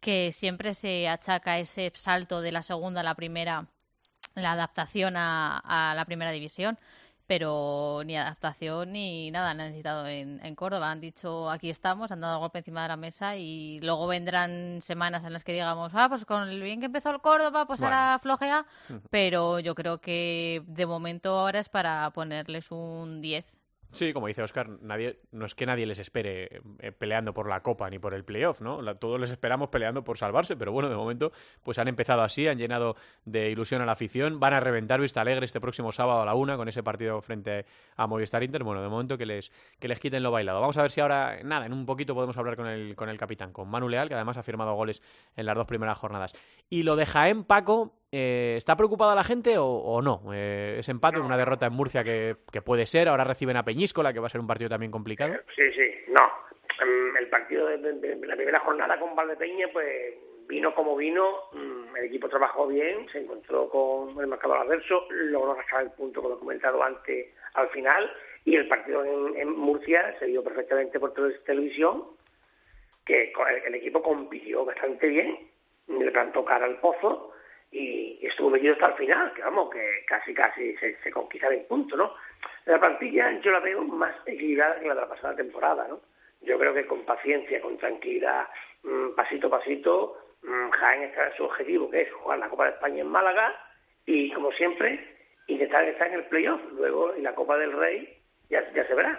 [0.00, 3.68] que siempre se achaca ese salto de la segunda a la primera,
[4.34, 6.78] la adaptación a, a la primera división,
[7.26, 10.90] pero ni adaptación ni nada han necesitado en, en Córdoba.
[10.90, 15.24] Han dicho aquí estamos, han dado golpe encima de la mesa y luego vendrán semanas
[15.24, 18.18] en las que digamos, ah, pues con el bien que empezó el Córdoba, pues ahora
[18.20, 18.66] flojea,
[19.10, 23.44] pero yo creo que de momento ahora es para ponerles un 10.
[23.94, 27.62] Sí, como dice Oscar, nadie, no es que nadie les espere eh, peleando por la
[27.62, 28.82] Copa ni por el playoff, ¿no?
[28.96, 31.30] Todos les esperamos peleando por salvarse, pero bueno, de momento
[31.62, 35.20] pues han empezado así, han llenado de ilusión a la afición, van a reventar Vista
[35.20, 38.64] Alegre este próximo sábado a la una con ese partido frente a Movistar Inter.
[38.64, 40.60] Bueno, de momento que les, que les quiten lo bailado.
[40.60, 43.16] Vamos a ver si ahora, nada, en un poquito podemos hablar con el, con el
[43.16, 45.02] capitán, con Manu Leal, que además ha firmado goles
[45.36, 46.32] en las dos primeras jornadas.
[46.68, 50.22] Y lo de Jaén, Paco, eh, ¿está preocupada la gente o, o no?
[50.32, 54.12] Eh, ese empate, una derrota en Murcia que, que puede ser, ahora reciben a Peñíscola,
[54.12, 55.34] que va a ser un partido también complicado.
[55.54, 56.22] Sí, sí, no.
[56.84, 60.14] Mm, El partido de, de- de la primera jornada con Valdepeña, pues
[60.46, 65.54] vino como vino, mm, el equipo trabajó bien, se encontró con el marcador adverso, logró
[65.54, 68.10] rascar el punto, como he comentado antes, al final,
[68.44, 72.04] y el partido en, en Murcia se vio perfectamente por tele- televisión,
[73.06, 75.38] que el, el equipo compitió bastante bien,
[75.88, 77.32] le plantó cara al pozo
[77.74, 81.62] y, estuvo metido hasta el final, que vamos, que casi casi se, se conquista el
[81.62, 82.14] punto, ¿no?
[82.66, 86.00] La plantilla yo la veo más equilibrada que la de la pasada temporada, ¿no?
[86.42, 88.48] Yo creo que con paciencia, con tranquilidad,
[88.82, 92.64] mm, pasito a pasito, mm, Jaén está en su objetivo, que es jugar la Copa
[92.64, 93.54] de España en Málaga
[94.06, 95.00] y, como siempre,
[95.46, 96.60] intentar estar en el playoff.
[96.72, 98.18] Luego, en la Copa del Rey,
[98.50, 99.18] ya, ya se verá.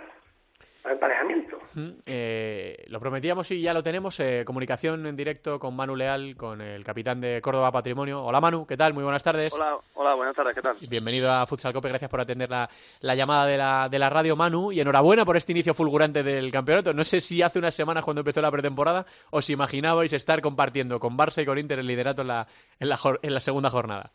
[0.86, 1.58] El emparejamiento.
[1.74, 4.20] Mm, eh, lo prometíamos y ya lo tenemos.
[4.20, 8.24] eh, comunicación en directo con Manu Leal, con el capitán de Córdoba Patrimonio.
[8.24, 8.94] Hola Manu, ¿qué tal?
[8.94, 9.52] Muy buenas tardes.
[9.54, 10.78] Hola, hola, buenas tardes, ¿qué tal?
[10.88, 12.70] Bienvenido a Futsal Cope, gracias por atender la,
[13.02, 16.52] la llamada de la, de la radio Manu y enhorabuena por este inicio fulgurante del
[16.52, 16.94] campeonato.
[16.94, 21.18] No sé si hace unas semanas cuando empezó la pretemporada os imaginabais estar compartiendo con
[21.18, 22.48] Barça y con Inter el liderato en la,
[22.80, 24.12] en la, en la segunda jornada.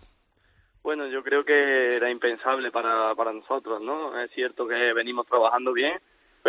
[0.82, 4.18] Bueno, yo creo que era impensable para, para nosotros, ¿no?
[4.18, 5.98] Es cierto que venimos trabajando bien,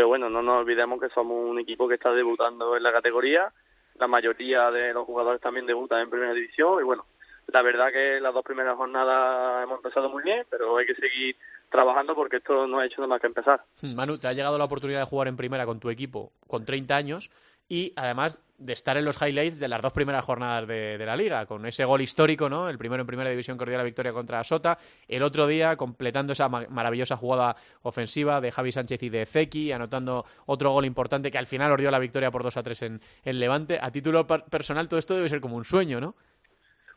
[0.01, 3.53] pero bueno, no nos olvidemos que somos un equipo que está debutando en la categoría.
[3.99, 7.05] La mayoría de los jugadores también debutan en primera división y bueno,
[7.45, 11.35] la verdad que las dos primeras jornadas hemos empezado muy bien, pero hay que seguir
[11.69, 13.61] trabajando porque esto no ha hecho nada más que empezar.
[13.95, 16.95] Manu, te ha llegado la oportunidad de jugar en primera con tu equipo con 30
[16.95, 17.29] años
[17.71, 21.15] y además de estar en los highlights de las dos primeras jornadas de, de la
[21.15, 22.67] liga, con ese gol histórico, ¿no?
[22.69, 26.33] El primero en primera división que dio la victoria contra Sota, el otro día completando
[26.33, 31.31] esa ma- maravillosa jugada ofensiva de Javi Sánchez y de Zeki, anotando otro gol importante
[31.31, 33.79] que al final os dio la victoria por 2 a 3 en, en Levante.
[33.81, 36.13] A título per- personal todo esto debe ser como un sueño, ¿no?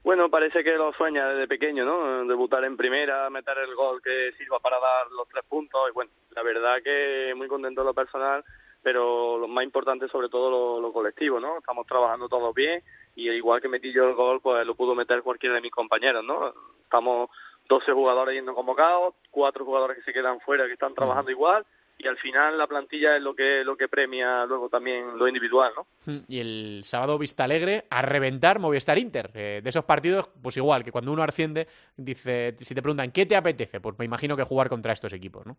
[0.02, 2.26] Bueno, parece que lo sueña desde pequeño, ¿no?
[2.26, 5.80] Debutar en primera, meter el gol que sirva para dar los tres puntos.
[5.88, 8.44] Y bueno, la verdad que muy contento en lo personal,
[8.84, 11.58] pero lo más importante sobre todo lo, lo colectivo, ¿no?
[11.58, 12.82] Estamos trabajando todos bien
[13.16, 16.22] y igual que metí yo el gol, pues lo pudo meter cualquiera de mis compañeros,
[16.22, 16.52] ¿no?
[16.82, 17.30] Estamos
[17.68, 21.64] 12 jugadores yendo convocados, cuatro jugadores que se quedan fuera que están trabajando igual
[21.96, 25.72] y al final la plantilla es lo que lo que premia luego también lo individual,
[25.76, 25.86] ¿no?
[26.04, 29.30] Hmm, Y el sábado Vista Alegre a reventar Movistar Inter.
[29.32, 33.24] Eh, de esos partidos, pues igual, que cuando uno asciende, dice, si te preguntan, ¿qué
[33.26, 33.80] te apetece?
[33.80, 35.56] Pues me imagino que jugar contra estos equipos, ¿no?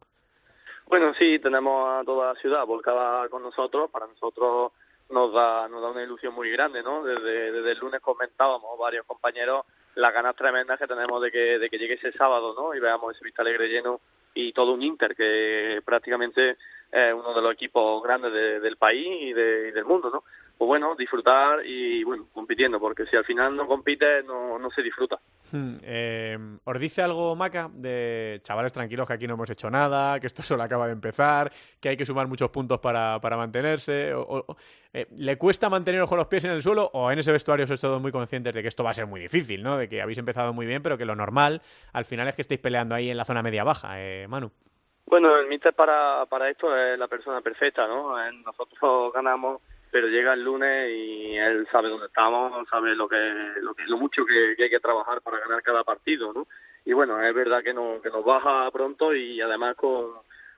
[0.88, 3.90] Bueno, sí, tenemos a toda la ciudad volcada con nosotros.
[3.90, 4.72] Para nosotros
[5.10, 7.04] nos da nos da una ilusión muy grande, ¿no?
[7.04, 11.70] Desde, desde el lunes comentábamos varios compañeros las ganas tremendas que tenemos de que, de
[11.70, 12.74] que llegue ese sábado, ¿no?
[12.76, 14.00] Y veamos ese Vista Alegre lleno
[14.34, 16.58] y todo un Inter que prácticamente
[16.92, 20.24] es uno de los equipos grandes de- del país y, de- y del mundo, ¿no?
[20.58, 24.82] Pues bueno, disfrutar y bueno, compitiendo, porque si al final no compites no, no se
[24.82, 25.20] disfruta.
[25.52, 30.18] Hmm, eh, ¿Os dice algo, Maca, de chavales tranquilos que aquí no hemos hecho nada,
[30.20, 34.14] que esto solo acaba de empezar, que hay que sumar muchos puntos para, para mantenerse?
[34.14, 34.56] O, o-
[34.94, 37.82] eh, ¿Le cuesta manteneros con los pies en el suelo o en ese vestuario sois
[37.82, 39.78] todos muy conscientes de que esto va a ser muy difícil, ¿no?
[39.78, 42.62] De que habéis empezado muy bien, pero que lo normal al final es que estéis
[42.62, 44.52] peleando ahí en la zona media-baja, eh, Manu?
[45.08, 48.18] Bueno, el míster para, para esto es la persona perfecta, ¿no?
[48.20, 48.80] Eh, Nosotros
[49.14, 53.18] ganamos, pero llega el lunes y él sabe dónde estamos, sabe lo que,
[53.62, 56.48] lo, que, lo mucho que, que hay que trabajar para ganar cada partido, ¿no?
[56.86, 60.12] Y bueno, es verdad que, no, que nos baja pronto y además con,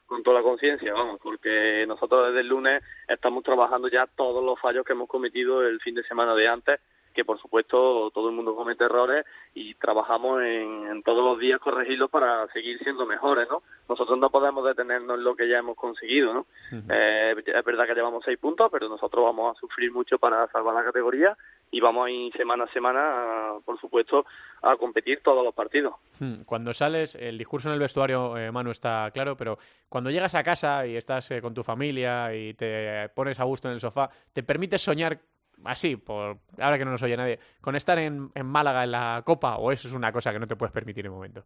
[0.07, 4.59] con toda la conciencia, vamos, porque nosotros desde el lunes estamos trabajando ya todos los
[4.59, 6.79] fallos que hemos cometido el fin de semana de antes,
[7.17, 9.25] que por supuesto todo el mundo comete errores
[9.56, 13.63] y trabajamos en, en todos los días corregirlos para seguir siendo mejores, ¿no?
[13.89, 16.45] Nosotros no podemos detenernos en lo que ya hemos conseguido, ¿no?
[16.71, 20.75] Eh, es verdad que llevamos seis puntos, pero nosotros vamos a sufrir mucho para salvar
[20.75, 21.36] la categoría
[21.71, 24.27] y vamos a ir semana a semana, por supuesto,
[24.62, 25.95] a competir todos los partidos.
[26.19, 29.58] Hmm, Cuando sales, el discurso en el vestuario, eh, Manu, está claro, pero
[29.89, 33.69] cuando llegas a casa y estás eh, con tu familia y te pones a gusto
[33.69, 35.17] en el sofá, ¿te permites soñar
[35.65, 39.58] así, por ahora que no nos oye nadie, con estar en, Málaga en la Copa
[39.58, 41.43] o eso es una cosa que no te puedes permitir en un momento?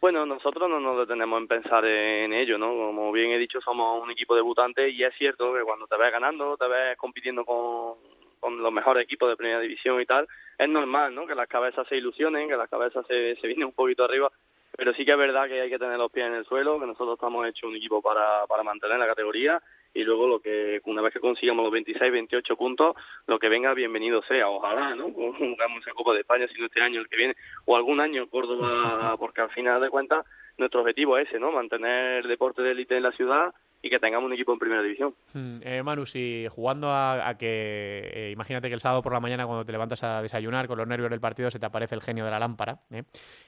[0.00, 2.68] Bueno, nosotros no nos detenemos en pensar en ello, ¿no?
[2.68, 6.12] Como bien he dicho, somos un equipo debutante y es cierto que cuando te ves
[6.12, 7.94] ganando, te ves compitiendo con,
[8.38, 11.26] con los mejores equipos de primera división y tal, es normal, ¿no?
[11.26, 14.30] Que las cabezas se ilusionen, que las cabezas se, se vienen un poquito arriba,
[14.76, 16.86] pero sí que es verdad que hay que tener los pies en el suelo, que
[16.86, 19.62] nosotros estamos hechos un equipo para, para mantener la categoría
[19.94, 23.72] y luego lo que una vez que consigamos los 26, 28 puntos, lo que venga
[23.74, 25.04] bienvenido sea, ojalá, ¿no?
[25.12, 28.28] Jugamos esa Copa de España, si no este año, el que viene, o algún año
[28.28, 30.26] Córdoba, porque al final de cuentas
[30.58, 31.52] nuestro objetivo es ese, ¿no?
[31.52, 34.82] Mantener el deporte de élite en la ciudad y que tengamos un equipo en primera
[34.82, 35.14] división.
[35.34, 39.20] Hmm, eh, Manu, si jugando a, a que, eh, imagínate que el sábado por la
[39.20, 42.00] mañana cuando te levantas a desayunar con los nervios del partido se te aparece el
[42.00, 43.02] genio de la lámpara ¿eh?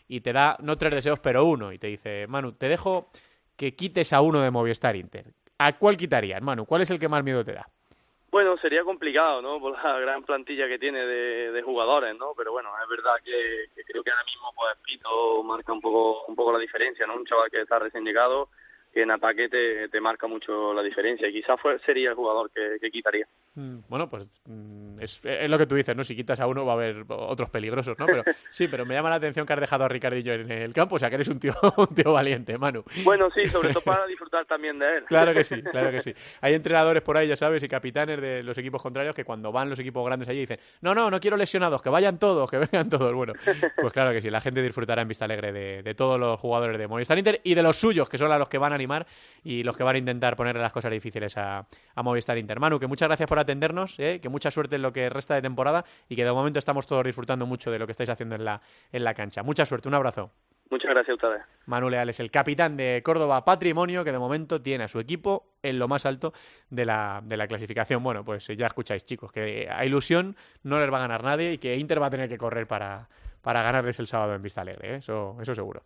[0.09, 3.09] y te da no tres deseos pero uno y te dice, Manu, te dejo
[3.57, 5.33] que quites a uno de Movistar Inter.
[5.59, 6.67] ¿A cuál quitarías, Manu?
[6.67, 7.67] ¿Cuál es el que más miedo te da?
[8.31, 9.59] Bueno, sería complicado, ¿no?
[9.59, 12.33] Por la gran plantilla que tiene de, jugadores, ¿no?
[12.37, 16.37] Pero bueno, es verdad que, creo que ahora mismo pues Pito marca un poco un
[16.37, 17.17] poco la diferencia, ¿no?
[17.17, 18.51] Un chaval que está recién llegado,
[18.93, 22.91] que en ataque te, marca mucho la diferencia y quizás fue, sería el jugador que
[22.91, 23.27] quitaría.
[23.57, 26.05] Mm, Bueno, pues mm, es, es lo que tú dices, ¿no?
[26.05, 28.07] Si quitas a uno va a haber otros peligrosos, ¿no?
[28.07, 30.97] Pero sí, pero me llama la atención que has dejado a Ricardillo en el campo,
[30.97, 32.85] o sea que eres un tío, un tío valiente, Manu.
[33.03, 35.05] Bueno, sí, sobre todo para disfrutar también de él.
[35.05, 36.15] Claro que sí, claro que sí.
[36.43, 39.71] Hay entrenadores por ahí, ya sabes, y capitanes de los equipos contrarios que cuando van
[39.71, 42.89] los equipos grandes allí dicen, no, no, no quiero lesionados, que vayan todos, que vengan
[42.91, 43.15] todos.
[43.15, 43.33] Bueno,
[43.81, 46.79] pues claro que sí, la gente disfrutará en Vista Alegre de, de todos los jugadores
[46.79, 49.07] de Movistar Inter y de los suyos, que son a los que van a animar
[49.43, 52.61] y los que van a intentar ponerle las cosas difíciles a, a Movistar Inter.
[52.61, 54.21] Manu, que muchas gracias por atendernos, ¿eh?
[54.21, 57.05] que mucha suerte en lo que resta de temporada y que de momento estamos todos
[57.05, 58.61] disfrutando mucho de lo que estáis haciendo en la,
[58.93, 59.43] en la cancha.
[59.43, 60.31] Mucha suerte, un abrazo.
[60.69, 61.43] Muchas gracias a ustedes.
[61.67, 65.45] Manu Leal es el capitán de Córdoba Patrimonio, que de momento tiene a su equipo
[65.63, 66.33] en lo más alto
[66.71, 68.03] de la, de la clasificación.
[68.03, 71.59] Bueno, pues ya escucháis, chicos, que a ilusión no les va a ganar nadie y
[71.59, 73.09] que Inter va a tener que correr para,
[73.43, 74.97] para ganarles el sábado en Vista Alegre, ¿eh?
[74.97, 75.83] eso, eso seguro.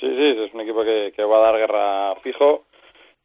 [0.00, 2.64] Sí, sí, es un equipo que, que va a dar guerra fijo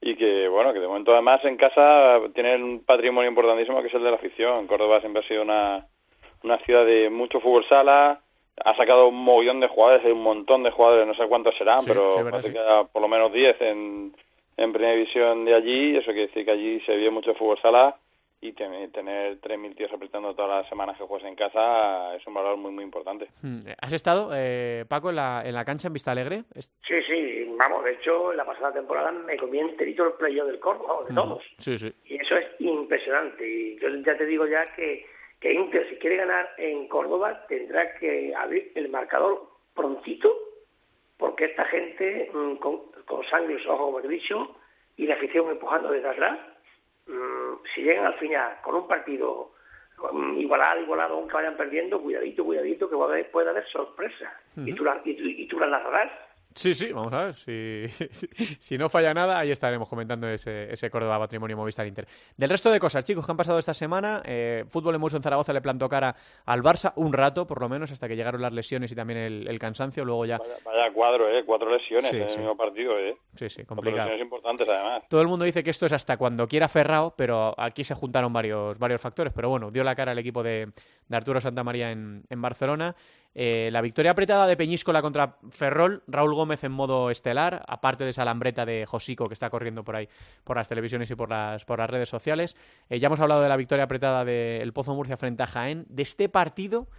[0.02, 3.94] y que, bueno, que de momento además en casa tienen un patrimonio importantísimo que es
[3.94, 4.66] el de la afición.
[4.66, 5.86] Córdoba siempre ha sido una,
[6.44, 8.20] una ciudad de mucho fútbol sala,
[8.66, 11.82] ha sacado un mogollón de jugadores, hay un montón de jugadores, no sé cuántos serán,
[11.82, 12.90] Sí, pero sí, verdad, sí.
[12.92, 14.14] por lo menos 10 en,
[14.58, 17.96] en primera división de allí, eso quiere decir que allí se vive mucho fútbol sala
[18.44, 22.34] y ten- tener 3.000 tíos apretando todas las semanas que juegas en casa es un
[22.34, 23.28] valor muy, muy importante.
[23.44, 26.44] Hmm, ¿Has estado, eh, Paco, en la, en la cancha en Vista Alegre?
[26.56, 30.60] Sí, sí, vamos, de hecho, en la pasada temporada me comí enterito el playo del
[30.60, 31.44] Córdoba, vamos, de todos.
[31.60, 31.94] Sí, sí.
[32.06, 33.48] Y eso es impresionante.
[33.48, 35.06] Y yo ya te digo ya que,
[35.40, 40.32] que Inter, si quiere ganar en Córdoba, tendrá que abrir el marcador prontito,
[41.18, 44.56] porque esta gente, mm, con, con sangre y los ojos, como he dicho,
[44.98, 46.51] y la afición empujando desde atrás, mm,
[47.74, 49.52] si llegan al final con un partido
[50.12, 54.34] mm, igualado, igualado, aunque vayan perdiendo, cuidadito, cuidadito, que haber- puede haber sorpresas.
[54.70, 56.12] y, tú la- y, tú- y tú las narrarás.
[56.56, 57.36] Sí, sí, vamos a ver.
[57.36, 57.88] Si,
[58.60, 62.08] si no falla nada, ahí estaremos comentando ese, ese Córdoba Patrimonio Movistar Inter.
[62.36, 65.54] Del resto de cosas, chicos, que han pasado esta semana, eh, Fútbol Emotion en Zaragoza
[65.54, 68.92] le plantó cara al Barça un rato, por lo menos, hasta que llegaron las lesiones
[68.92, 70.04] y también el, el cansancio.
[70.06, 70.38] Luego ya.
[70.38, 71.44] Vaya, vaya cuadro, ¿eh?
[71.46, 72.38] Cuatro lesiones Sí, en el sí.
[72.40, 73.16] mismo partido, ¿eh?
[73.36, 74.10] Sí, sí, complicado.
[74.10, 75.04] lesiones importantes, además.
[75.10, 78.34] Todo el mundo dice que esto es hasta cuando quiera Ferrao, pero aquí se juntaron
[78.34, 79.32] varios, varios factores.
[79.34, 80.70] Pero bueno, dio la cara el equipo de,
[81.08, 82.96] de Arturo Santamaría en, en Barcelona.
[83.34, 88.10] Eh, la victoria apretada de Peñíscola contra Ferrol, Raúl Gómez en modo estelar, aparte de
[88.10, 90.10] esa lambreta de Josico que está corriendo por ahí
[90.44, 92.58] por las televisiones y por las, por las redes sociales.
[92.90, 95.86] Eh, ya hemos hablado de la victoria apretada del Pozo Murcia frente a Jaén.
[95.88, 96.90] De este partido,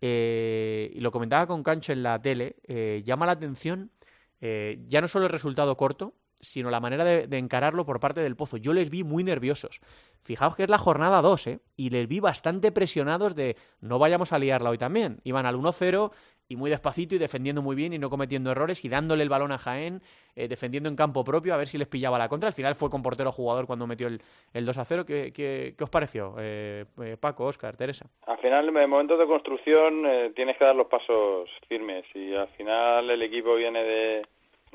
[0.00, 3.90] eh, y lo comentaba con Cancho en la tele, eh, llama la atención
[4.38, 8.56] ya no solo el resultado corto, sino la manera de, encararlo por parte del Pozo.
[8.56, 9.80] Yo les vi muy nerviosos.
[10.22, 11.60] Fijaos que es la jornada 2, ¿eh?
[11.76, 15.20] Y les vi bastante presionados de no vayamos a liarla hoy también.
[15.24, 16.10] Iban al 1-0
[16.48, 19.52] y muy despacito y defendiendo muy bien y no cometiendo errores y dándole el balón
[19.52, 20.00] a Jaén,
[20.34, 22.48] eh, defendiendo en campo propio a ver si les pillaba la contra.
[22.48, 24.20] Al final fue con portero jugador cuando metió el,
[24.52, 25.04] el 2-0.
[25.04, 28.06] ¿Qué, qué, qué os pareció, eh, eh, Paco, Oscar, Teresa?
[28.26, 32.48] Al final, en momentos de construcción, eh, tienes que dar los pasos firmes y al
[32.48, 34.26] final el equipo viene de,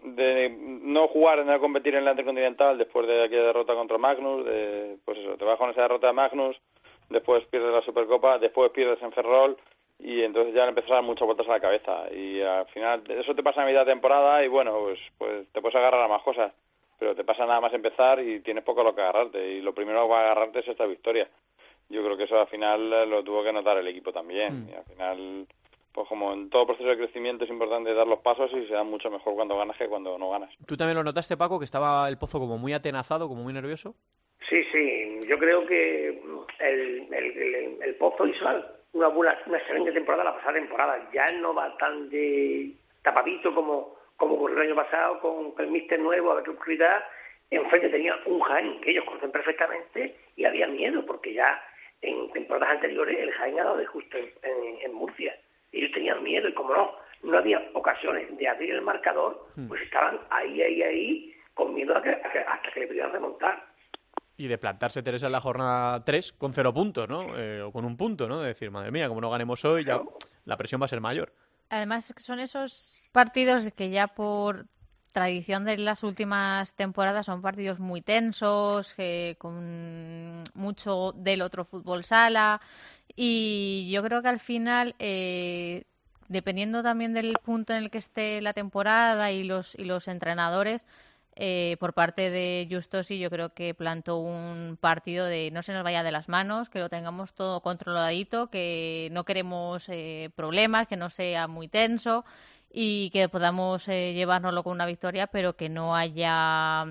[0.03, 4.45] de no jugar, de no competir en la Intercontinental después de aquella derrota contra Magnus,
[4.45, 6.57] de, pues eso, te vas con esa derrota de Magnus,
[7.09, 9.57] después pierdes la Supercopa, después pierdes en Ferrol
[9.99, 13.03] y entonces ya le empezás a dar muchas vueltas a la cabeza y al final
[13.09, 16.07] eso te pasa a mitad de temporada y bueno, pues, pues te puedes agarrar a
[16.07, 16.51] más cosas,
[16.97, 19.73] pero te pasa nada más empezar y tienes poco a lo que agarrarte y lo
[19.73, 21.27] primero que va a agarrarte es esta victoria.
[21.89, 24.69] Yo creo que eso al final lo tuvo que notar el equipo también Mm.
[24.69, 25.47] y al final
[25.93, 28.84] pues como en todo proceso de crecimiento es importante dar los pasos y se da
[28.84, 30.49] mucho mejor cuando ganas que cuando no ganas.
[30.65, 33.95] ¿Tú también lo notaste, Paco, que estaba el Pozo como muy atenazado, como muy nervioso?
[34.49, 36.10] Sí, sí, yo creo que
[36.60, 38.45] el, el, el, el Pozo hizo
[38.93, 41.10] una, buena, una excelente temporada la pasada temporada.
[41.13, 45.99] Ya no va tan de tapadito como, como ocurrió el año pasado con, el míster
[45.99, 47.08] nuevo, a ver qué ocurrirá.
[47.49, 51.62] Enfrente tenía un Jaén que ellos conocen perfectamente y había miedo porque ya
[52.01, 55.36] en temporadas anteriores el Jaén ha dado de justo en, en, en Murcia.
[55.71, 56.91] Ellos tenían miedo y como no,
[57.23, 62.01] no había ocasiones de abrir el marcador, pues estaban ahí, ahí, ahí, con miedo a
[62.01, 63.65] que, a que- hasta que le pudieran remontar.
[64.38, 67.38] Y de plantarse Teresa en la jornada 3 con cero puntos, ¿no?
[67.38, 68.39] Eh, o con un punto, ¿no?
[68.41, 70.01] De decir, madre mía, como no ganemos hoy, ya
[70.45, 71.31] la presión va a ser mayor.
[71.69, 74.65] Además, son esos partidos que ya por
[75.12, 82.04] tradición de las últimas temporadas son partidos muy tensos, eh, con mucho del otro fútbol
[82.04, 82.62] sala.
[83.15, 85.84] Y yo creo que al final, eh,
[86.30, 90.86] dependiendo también del punto en el que esté la temporada y los, y los entrenadores,
[91.36, 95.84] eh, por parte de Justosi yo creo que plantó un partido de no se nos
[95.84, 100.97] vaya de las manos, que lo tengamos todo controladito, que no queremos eh, problemas, que
[100.97, 102.26] no sea muy tenso
[102.73, 106.86] y que podamos eh, llevárnoslo con una victoria, pero que no haya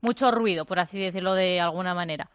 [0.00, 2.30] mucho ruido, por así decirlo de alguna manera.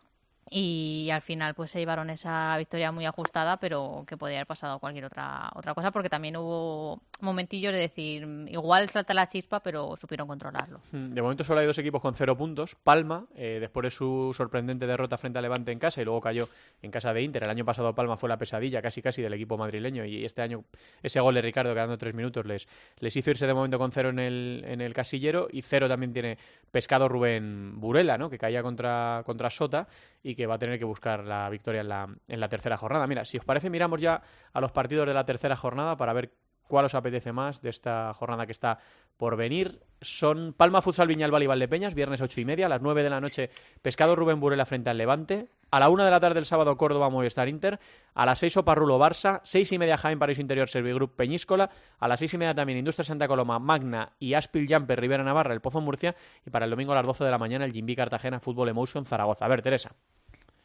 [0.53, 4.79] Y al final pues se llevaron esa victoria muy ajustada, pero que podía haber pasado
[4.79, 9.95] cualquier otra otra cosa, porque también hubo momentillos de decir, igual salta la chispa, pero
[9.95, 10.81] supieron controlarlo.
[10.91, 12.75] Mm, De momento solo hay dos equipos con cero puntos.
[12.75, 16.49] Palma, eh, después de su sorprendente derrota frente a Levante en casa y luego cayó
[16.81, 17.43] en casa de Inter.
[17.43, 20.65] El año pasado Palma fue la pesadilla casi casi del equipo madrileño y este año
[21.01, 22.67] ese gol de Ricardo quedando tres minutos les,
[22.99, 26.11] les hizo irse de momento con cero en el, en el casillero y cero también
[26.11, 26.37] tiene
[26.71, 28.29] pescado Rubén Burela, ¿no?
[28.29, 29.87] que caía contra, contra Sota
[30.23, 33.07] y que va a tener que buscar la victoria en la, en la tercera jornada.
[33.07, 34.21] Mira, si os parece, miramos ya
[34.53, 36.31] a los partidos de la tercera jornada para ver
[36.71, 38.79] cuál os apetece más de esta jornada que está
[39.17, 39.81] por venir.
[39.99, 43.19] Son Palma Futsal Viñalbal y Valdepeñas, viernes ocho y media, a las 9 de la
[43.19, 43.49] noche
[43.81, 47.09] Pescado Rubén Burela frente al Levante, a la una de la tarde el sábado Córdoba
[47.09, 47.77] Movistar Inter,
[48.13, 52.19] a las 6 Oparrulo Barça, seis y media Jaén Paraíso Interior Servigroup Peñíscola, a las
[52.19, 55.81] seis y media también Industria Santa Coloma Magna y Aspil Jumper Rivera Navarra, el Pozo
[55.81, 58.69] Murcia y para el domingo a las 12 de la mañana el Jimbi Cartagena Fútbol
[58.69, 59.43] Emotion Zaragoza.
[59.43, 59.91] A ver, Teresa.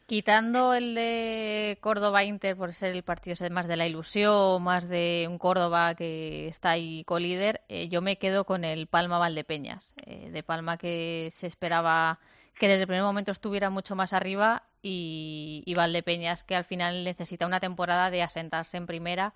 [0.07, 5.27] Quitando el de Córdoba Inter por ser el partido más de la ilusión, más de
[5.29, 9.93] un Córdoba que está ahí colíder, eh, yo me quedo con el Palma Valdepeñas.
[10.05, 12.19] Eh, de Palma que se esperaba
[12.57, 17.03] que desde el primer momento estuviera mucho más arriba y, y Valdepeñas que al final
[17.03, 19.33] necesita una temporada de asentarse en primera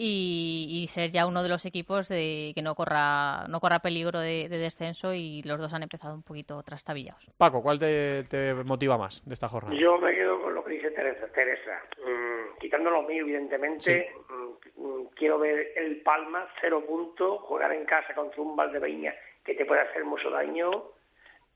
[0.00, 4.20] y, y ser ya uno de los equipos de que no corra no corra peligro
[4.20, 7.26] de, de descenso y los dos han empezado un poquito trastabillados.
[7.36, 9.76] Paco, ¿cuál te, te motiva más de esta jornada?
[9.76, 11.26] Yo me quedo con lo que dice Teresa.
[11.34, 11.82] Teresa.
[11.98, 17.84] Mm, quitando lo mío, evidentemente, mm, mm, quiero ver el Palma, cero puntos, jugar en
[17.84, 19.12] casa contra un Valdepeña
[19.44, 20.70] que te puede hacer mucho daño,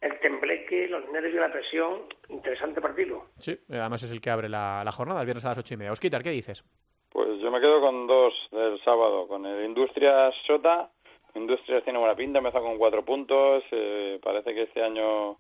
[0.01, 2.03] el tembleque, los nervios, la presión.
[2.29, 3.27] Interesante partido.
[3.39, 5.77] Sí, además es el que abre la, la jornada, el viernes a las ocho y
[5.77, 5.93] media.
[5.93, 6.65] Osquitar, ¿qué dices?
[7.13, 10.91] Pues yo me quedo con dos del sábado, con el Industrias Sota
[11.35, 15.37] Industrias tiene buena pinta, empezó con cuatro puntos, eh, parece que este año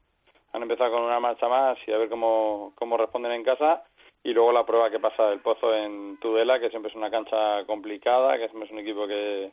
[0.53, 3.85] han empezado con una marcha más y a ver cómo, cómo responden en casa.
[4.25, 7.64] Y luego la prueba que pasa del Pozo en Tudela, que siempre es una cancha
[7.66, 9.51] complicada, que siempre es un equipo que,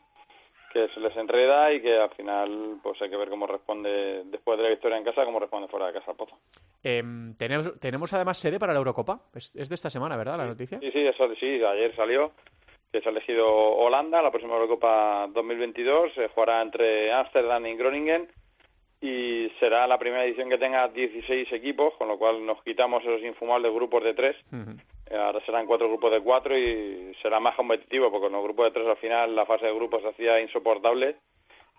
[0.72, 4.57] que se les enreda y que al final pues hay que ver cómo responde después
[4.57, 6.38] de la victoria en casa, cómo responde fuera de casa el Pozo.
[6.84, 9.20] Em, tenemos, tenemos además sede para la Eurocopa.
[9.34, 10.38] Es, es de esta semana, ¿verdad?
[10.38, 10.80] La noticia.
[10.80, 12.32] Sí, sí, eso sí, ayer salió
[12.91, 18.28] que se ha elegido Holanda, la próxima Eurocopa 2022, se jugará entre Ámsterdam y Groningen
[19.01, 23.22] y será la primera edición que tenga 16 equipos, con lo cual nos quitamos esos
[23.22, 24.36] infumables grupos de tres.
[24.51, 28.66] Eh, Ahora serán cuatro grupos de cuatro y será más competitivo, porque con los grupos
[28.66, 31.16] de tres al final la fase de grupos se hacía insoportable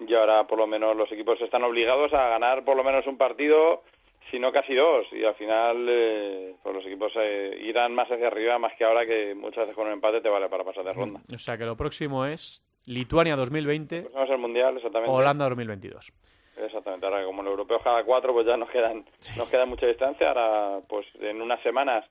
[0.00, 3.16] y ahora por lo menos los equipos están obligados a ganar por lo menos un
[3.16, 3.82] partido,
[4.30, 8.26] si no casi dos, y al final eh, pues los equipos eh, irán más hacia
[8.26, 10.92] arriba, más que ahora que muchas veces con un empate te vale para pasar de
[10.92, 11.20] ronda.
[11.32, 15.12] O sea que lo próximo es Lituania 2020, Pues al Mundial, exactamente.
[15.12, 16.12] Holanda 2022.
[16.56, 19.04] Exactamente, ahora como el europeo cada cuatro, pues ya nos quedan,
[19.36, 20.28] nos queda mucha distancia.
[20.28, 22.04] Ahora, pues en unas semanas,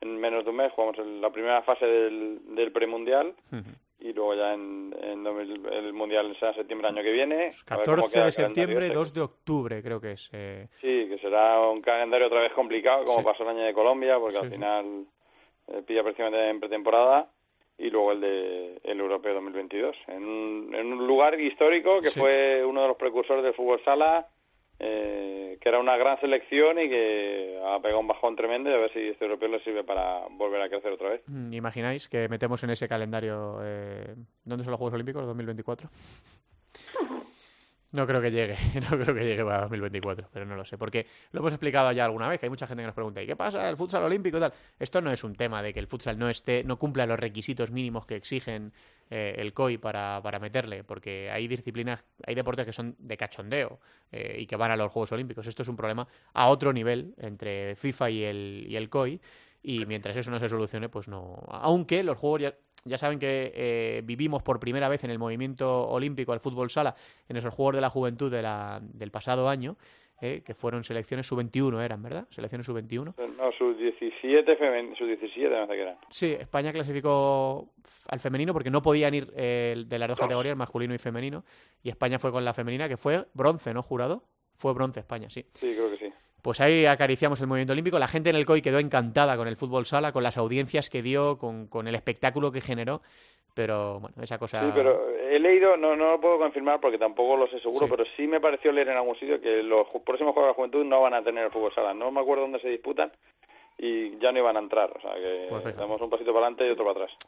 [0.00, 3.34] en menos de un mes, jugamos el- la primera fase del, del premundial
[3.98, 7.50] y luego ya en, en 2000 el mundial será en septiembre año que viene.
[7.68, 8.94] A ver cómo 14 queda de septiembre, este.
[8.94, 10.28] 2 de octubre, creo que es.
[10.32, 13.24] eh, Sí, que será un calendario otra vez complicado, como Sí.
[13.24, 14.54] pasó el año de Colombia, porque Sí, al sí.
[14.54, 15.04] final
[15.68, 17.28] eh, pilla precisamente en pretemporada
[17.78, 22.20] y luego el de el europeo 2022 en un, en un lugar histórico que Sí.
[22.20, 24.28] fue uno de los precursores del fútbol sala
[24.78, 28.92] eh, que era una gran selección y que ha pegado un bajón tremendo a ver
[28.92, 32.62] si este europeo le sirve para volver a crecer otra vez mm, ¿Imagináis que metemos
[32.62, 33.58] en ese calendario.
[33.62, 34.14] Eh,
[34.44, 35.26] ¿Dónde son los Juegos Olímpicos?
[35.26, 35.88] 2024.
[37.92, 38.56] No creo que llegue,
[38.90, 42.04] no creo que llegue para 2024, pero no lo sé, porque lo hemos explicado ya
[42.04, 44.40] alguna vez, hay mucha gente que nos pregunta, ¿y qué pasa el futsal olímpico y
[44.40, 44.52] tal?
[44.78, 47.70] Esto no es un tema de que el futsal no esté, no cumpla los requisitos
[47.70, 48.72] mínimos que exigen
[49.08, 53.78] eh, el COI para, para meterle, porque hay disciplinas, hay deportes que son de cachondeo
[54.10, 55.46] eh, y que van a los Juegos Olímpicos.
[55.46, 59.20] Esto es un problema a otro nivel entre FIFA y el, y el COI,
[59.68, 61.42] y mientras eso no se solucione, pues no.
[61.48, 62.54] Aunque los juegos ya,
[62.84, 66.94] ya saben que eh, vivimos por primera vez en el movimiento olímpico al fútbol sala,
[67.28, 69.76] en esos Juegos de la Juventud de la- del pasado año,
[70.20, 72.28] eh, que fueron selecciones sub-21, eran, ¿verdad?
[72.30, 73.12] Selecciones sub-21.
[73.36, 77.70] no sus 17 femen sus 17 me parece que eran Sí, España clasificó
[78.06, 81.44] al femenino porque no podían ir eh, de las dos categorías, masculino y femenino,
[81.82, 84.22] y España fue con la femenina, que fue bronce, ¿no, jurado?
[84.58, 85.44] Fue bronce España, sí.
[85.54, 86.12] sí creo que sí
[86.46, 87.98] Pues ahí acariciamos el movimiento olímpico.
[87.98, 91.02] La gente en el COI quedó encantada con el fútbol sala, con las audiencias que
[91.02, 93.02] dio, con, con el espectáculo que generó.
[93.52, 94.60] Pero bueno, esa cosa.
[94.60, 97.90] Sí, pero he leído, no, no lo puedo confirmar porque tampoco lo sé seguro, Sí.
[97.90, 100.84] pero sí me pareció leer en algún sitio que los próximos Juegos de la Juventud
[100.84, 101.92] no van a tener el fútbol sala.
[101.92, 103.10] No me acuerdo dónde se disputan
[103.76, 104.92] y ya no iban a entrar.
[104.96, 107.18] O sea que Pues damos un pasito para adelante y otro para atrás.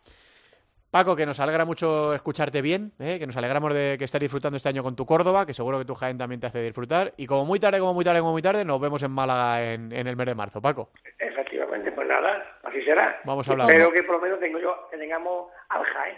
[0.90, 3.18] Paco, que nos alegra mucho escucharte bien, ¿eh?
[3.18, 5.84] que nos alegramos de que estés disfrutando este año con tu Córdoba, que seguro que
[5.84, 7.12] tu Jaén también te hace disfrutar.
[7.18, 9.92] Y como muy tarde, como muy tarde, como muy tarde, nos vemos en Málaga en,
[9.92, 10.62] en el mes de marzo.
[10.62, 13.20] Paco, Efectivamente, pues nada, así será.
[13.24, 13.70] Vamos a hablar.
[13.70, 16.16] Espero que por lo menos tengo yo, que tengamos al Jaén.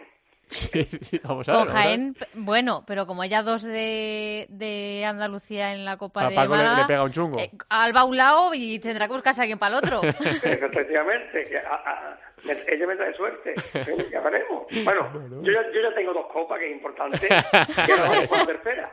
[0.51, 1.75] sí, sí, vamos a Con ver.
[1.75, 1.83] ver.
[1.83, 6.55] Jaén, bueno, pero como haya dos de, de Andalucía en la Copa A de Paco
[6.57, 7.39] le, Málaga, le pega un chungo.
[7.39, 10.01] eh, Alba a un lado y tendrá que buscarse a alguien para el otro.
[10.43, 13.55] Efectivamente, que a- a- me- ella me trae suerte.
[14.11, 14.67] Ya veremos.
[14.85, 15.11] Bueno,
[15.43, 17.29] yo ya, yo ya tengo dos copas, que es importante.
[17.87, 18.93] Que no vamos por la tercera.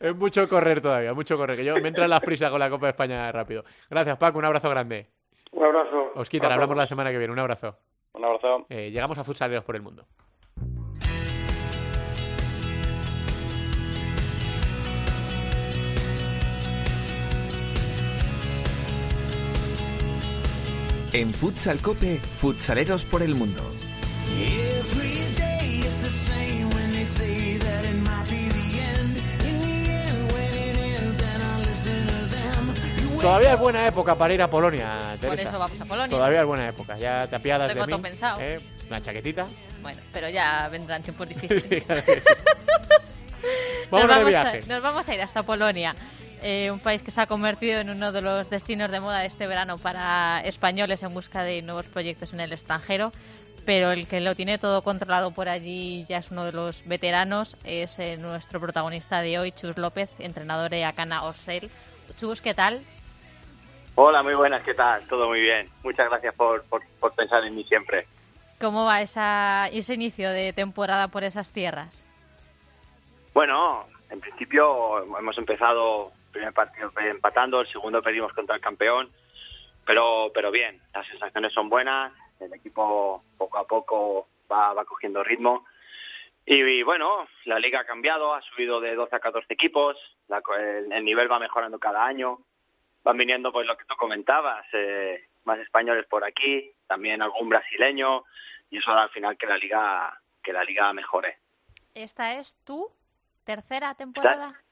[0.00, 1.56] Es mucho correr todavía, mucho correr.
[1.56, 3.64] Que yo me entran las prisas con la Copa de España rápido.
[3.90, 4.38] Gracias, Paco.
[4.38, 5.06] Un abrazo grande.
[5.52, 6.12] Un abrazo.
[6.14, 7.32] Os quitan, hablamos la semana que viene.
[7.32, 7.78] Un abrazo.
[8.12, 8.66] Un abrazo.
[8.68, 10.06] Eh, llegamos a Futsaleros por el Mundo.
[21.14, 23.62] En Futsal Cope, futsaleros por el mundo.
[33.20, 35.48] Todavía es buena época para ir a Polonia, Por Teresa.
[35.48, 36.10] eso vamos a Polonia.
[36.10, 36.96] Todavía es buena época.
[36.96, 38.08] Ya te apiadas Tengo de todo mí.
[38.10, 38.38] pensado.
[38.40, 38.60] ¿eh?
[38.88, 39.46] Una chaquetita.
[39.80, 41.62] Bueno, pero ya vendrán tiempos difíciles.
[41.64, 41.82] sí.
[41.88, 42.04] nos,
[43.90, 44.60] Vámonos de vamos viaje.
[44.62, 45.94] A, nos vamos a ir hasta Polonia,
[46.44, 49.26] eh, un país que se ha convertido en uno de los destinos de moda de
[49.26, 53.12] este verano para españoles en busca de nuevos proyectos en el extranjero.
[53.64, 57.56] Pero el que lo tiene todo controlado por allí ya es uno de los veteranos,
[57.64, 61.70] es eh, nuestro protagonista de hoy, Chus López, entrenador de Akana Orsel.
[62.18, 62.82] Chus, ¿qué tal?
[63.94, 65.02] Hola, muy buenas, ¿qué tal?
[65.08, 65.66] Todo muy bien.
[65.82, 68.06] Muchas gracias por, por, por pensar en mí siempre.
[68.60, 72.04] ¿Cómo va esa, ese inicio de temporada por esas tierras?
[73.32, 79.10] Bueno, en principio hemos empezado primer partido empatando, el segundo perdimos contra el campeón,
[79.86, 85.22] pero, pero bien, las sensaciones son buenas, el equipo poco a poco va, va cogiendo
[85.22, 85.64] ritmo
[86.44, 89.96] Y, y, bueno, la liga ha cambiado, ha subido de 12 a 14 equipos,
[90.28, 92.40] la, el, el, nivel va mejorando cada año,
[93.02, 98.24] van viniendo pues lo que tú comentabas, eh, más españoles por aquí, también algún brasileño,
[98.70, 101.38] y eso hará al final que la liga que la liga mejore.
[101.94, 102.90] ¿Esta es tu
[103.44, 104.63] tercera temporada?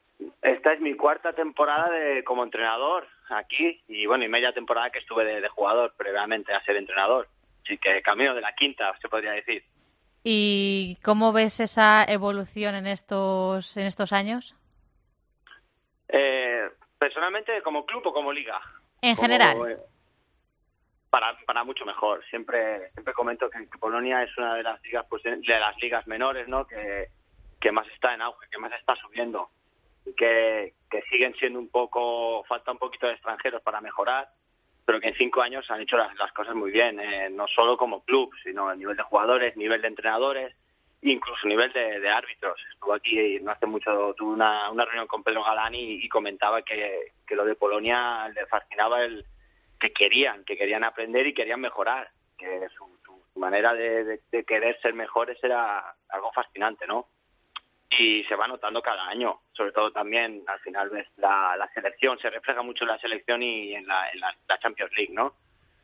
[0.43, 4.99] Esta, es mi cuarta temporada de como entrenador aquí y bueno, y media temporada que
[4.99, 7.29] estuve de, de jugador previamente a ser entrenador.
[7.65, 9.65] Así que camino de la quinta, se podría decir.
[10.25, 14.55] ¿Y cómo ves esa evolución en estos, en estos años?
[16.09, 16.69] Eh,
[16.99, 18.61] personalmente, como club o como liga.
[19.01, 19.57] En como, general.
[19.71, 19.79] eh,
[21.11, 22.25] para, para mucho mejor.
[22.31, 26.47] Siempre siempre comento que, Polonia es una de las ligas pues de las ligas menores,
[26.49, 26.67] ¿no?
[26.67, 27.09] Que,
[27.61, 29.51] que más está en auge, que más está subiendo
[30.17, 34.29] que, que siguen siendo un poco falta un poquito de extranjeros para mejorar
[34.85, 38.05] pero que en cinco años han hecho las, cosas muy bien, eh, no solo como
[38.05, 40.57] club, sino a nivel de jugadores, nivel de entrenadores,
[41.03, 42.61] incluso nivel de, árbitros.
[42.73, 47.13] Estuvo aquí no hace mucho, tuve una, una reunión con Pedro Galán y, comentaba que,
[47.27, 49.25] que, lo de Polonia le fascinaba el
[49.79, 52.91] que querían, que querían aprender y querían mejorar, que su,
[53.35, 57.07] manera de querer ser mejores era algo fascinante, ¿no?
[57.99, 59.41] Y se va notando cada año.
[59.53, 63.87] Sobre todo también, al final la, selección, se refleja mucho en la selección y en
[63.87, 65.35] la, en la, Champions League, ¿no?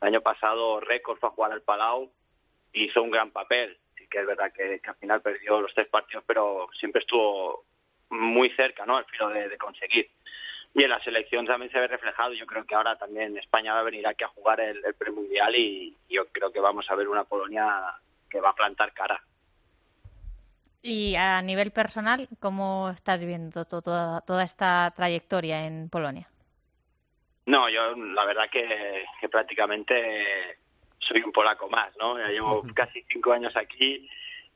[0.01, 2.09] El año pasado récord fue a jugar al Palau
[2.73, 3.77] y hizo un gran papel.
[3.97, 7.65] Sí que es verdad que, al final perdió los tres partidos, pero siempre estuvo
[8.09, 8.97] muy cerca, ¿no?
[8.97, 10.09] Al filo de, de conseguir.
[10.73, 12.33] Y en la selección también se ve reflejado.
[12.33, 15.55] Yo creo que ahora también España va a venir aquí a jugar el, el premundial
[15.55, 17.93] y yo creo que vamos a ver una Polonia
[18.29, 19.21] que va a plantar cara.
[20.81, 26.27] Y a nivel personal, ¿cómo estás viviendo toda, toda esta trayectoria en Polonia?
[27.45, 30.57] No, yo la verdad que, que prácticamente
[30.99, 32.17] soy un polaco más, ¿no?
[32.17, 34.07] Ya llevo casi cinco años aquí,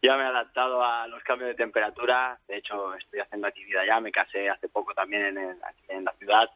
[0.01, 3.99] ya me he adaptado a los cambios de temperatura, de hecho estoy haciendo actividad ya,
[3.99, 5.57] me casé hace poco también en, el,
[5.89, 6.49] en la ciudad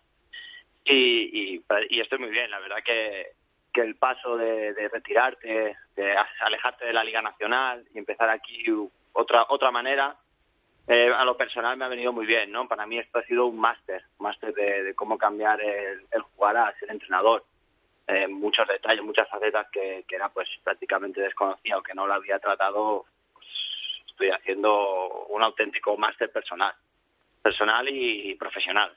[0.85, 3.31] y, y, y, estoy muy bien, la verdad que,
[3.73, 8.63] que el paso de, de retirarte, de alejarte de la Liga Nacional y empezar aquí
[9.17, 10.15] otra otra manera.
[10.87, 13.45] Eh, a lo personal me ha venido muy bien no para mí esto ha sido
[13.47, 17.43] un máster máster de, cómo cambiar el, el, jugar a ser entrenador.
[18.07, 22.13] Eh, muchos detalles muchas facetas que, que, era pues prácticamente desconocida o que no lo
[22.13, 23.47] había tratado pues,
[24.07, 26.73] estoy haciendo un auténtico máster personal
[27.41, 28.91] personal y profesional.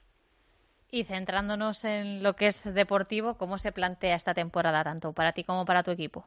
[0.92, 5.44] Y centrándonos en lo que es deportivo, ¿cómo se plantea esta temporada tanto para ti
[5.44, 6.26] como para tu equipo?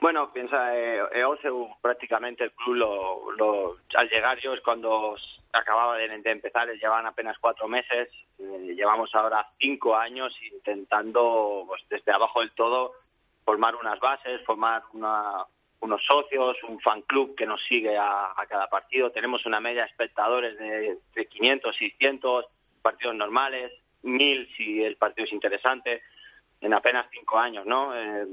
[0.00, 5.14] Bueno, piensa, eh, EOSEU prácticamente el club lo, lo, al llegar yo es cuando
[5.52, 11.82] acababa de, de empezar, llevaban apenas cuatro meses, eh, llevamos ahora cinco años intentando pues,
[11.90, 12.92] desde abajo del todo
[13.44, 15.44] formar unas bases, formar una,
[15.80, 19.82] unos socios, un fan club que nos sigue a, a cada partido, tenemos una media
[19.82, 22.46] de espectadores de, de 500, 600
[22.80, 23.70] partidos normales,
[24.02, 26.02] mil si el partido es interesante,
[26.62, 27.94] en apenas cinco años, ¿no?
[27.94, 28.26] Eh,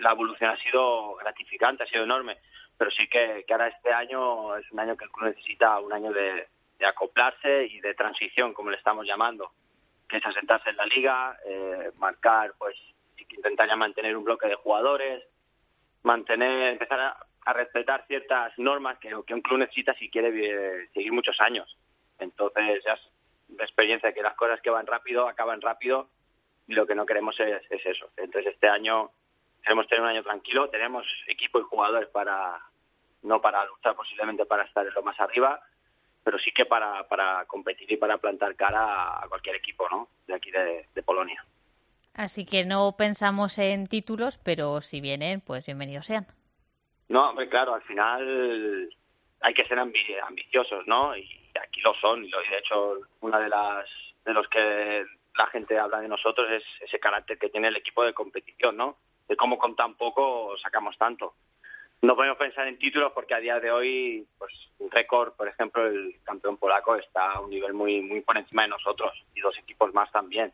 [0.00, 2.38] la evolución ha sido gratificante, ha sido enorme,
[2.76, 6.12] pero sí que, ahora este año es un año que el club necesita un año
[6.12, 6.46] de,
[6.78, 9.52] de acoplarse y de transición, como le estamos llamando,
[10.08, 12.76] que es asentarse en la liga, eh, marcar, pues,
[13.30, 15.22] intentar ya mantener un bloque de jugadores,
[16.02, 17.16] mantener, empezar a,
[17.48, 21.76] a respetar ciertas normas que, un club necesita si quiere eh, seguir muchos años.
[22.18, 23.00] Entonces, ya es
[23.48, 26.10] de experiencia que las cosas que van rápido acaban rápido
[26.66, 28.10] y lo que no queremos es, es eso.
[28.18, 29.10] Entonces, este año
[29.62, 32.60] queremos tener un año tranquilo, tenemos equipo y jugadores para,
[33.22, 35.60] no para luchar posiblemente para estar en lo más arriba,
[36.24, 40.08] pero sí que para, para competir y para plantar cara a cualquier equipo ¿no?
[40.26, 41.44] de aquí de, de Polonia.
[42.14, 46.26] Así que no pensamos en títulos, pero si vienen, pues bienvenidos sean.
[47.08, 48.90] No, hombre, claro, al final
[49.40, 51.16] hay que ser ambi ambiciosos, ¿no?
[51.16, 53.88] Y aquí lo son, y de hecho, una de las
[54.24, 55.06] de los que
[55.36, 58.98] la gente habla de nosotros es ese carácter que tiene el equipo de competición, ¿no?
[59.28, 61.34] De cómo con tan poco sacamos tanto.
[62.00, 65.86] No podemos pensar en títulos porque a día de hoy, pues, un récord, por ejemplo,
[65.86, 69.56] el campeón polaco está a un nivel muy muy por encima de nosotros y dos
[69.58, 70.52] equipos más también.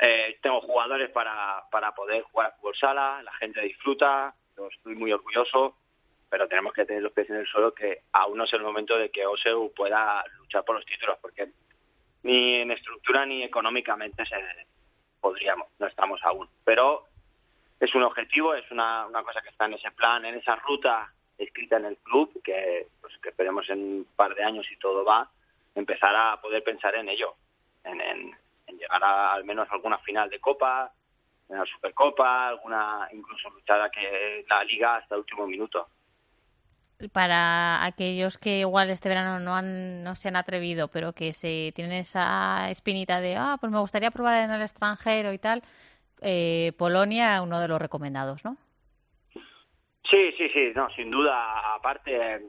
[0.00, 4.94] Eh, tengo jugadores para, para poder jugar a fútbol sala, la gente disfruta, yo estoy
[4.94, 5.76] muy orgulloso,
[6.28, 8.96] pero tenemos que tener los pies en el suelo que aún no es el momento
[8.96, 11.48] de que OSEU pueda luchar por los títulos, porque
[12.24, 14.36] ni en estructura ni económicamente se
[15.20, 16.48] podríamos, no estamos aún.
[16.64, 17.04] Pero
[17.80, 21.12] es un objetivo, es una, una cosa que está en ese plan, en esa ruta
[21.38, 25.04] escrita en el club, que, pues, que esperemos en un par de años, si todo
[25.04, 25.28] va,
[25.74, 27.34] empezar a poder pensar en ello,
[27.82, 28.34] en, en,
[28.78, 30.92] llegar a al menos a alguna final de Copa,
[31.48, 35.88] en la Supercopa, alguna incluso luchar a que la Liga hasta el último minuto.
[37.12, 41.72] para aquellos que igual este verano no han, no se han atrevido, pero que se
[41.74, 45.62] tienen esa espinita de, ah, pues me gustaría probar en el extranjero y tal,
[46.20, 48.56] eh, Polonia, uno de los recomendados, ¿no?
[50.10, 51.74] Sí, sí, sí, no, sin duda.
[51.74, 52.42] Aparte,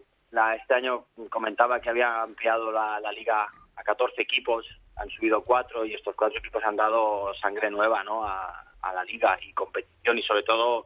[0.58, 4.66] este año comentaba que había ampliado la, liga a 14 equipos,
[4.98, 8.24] han subido cuatro y estos cuatro equipos han dado sangre nueva, ¿no?
[8.24, 10.86] A, a la liga y competición y sobre todo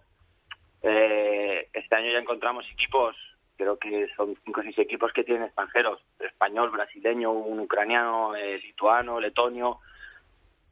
[0.81, 3.15] eh, este año ya encontramos equipos,
[3.57, 8.59] creo que son cinco o seis equipos que tienen extranjeros, español, brasileño, un ucraniano, eh,
[8.59, 9.79] lituano, letonio.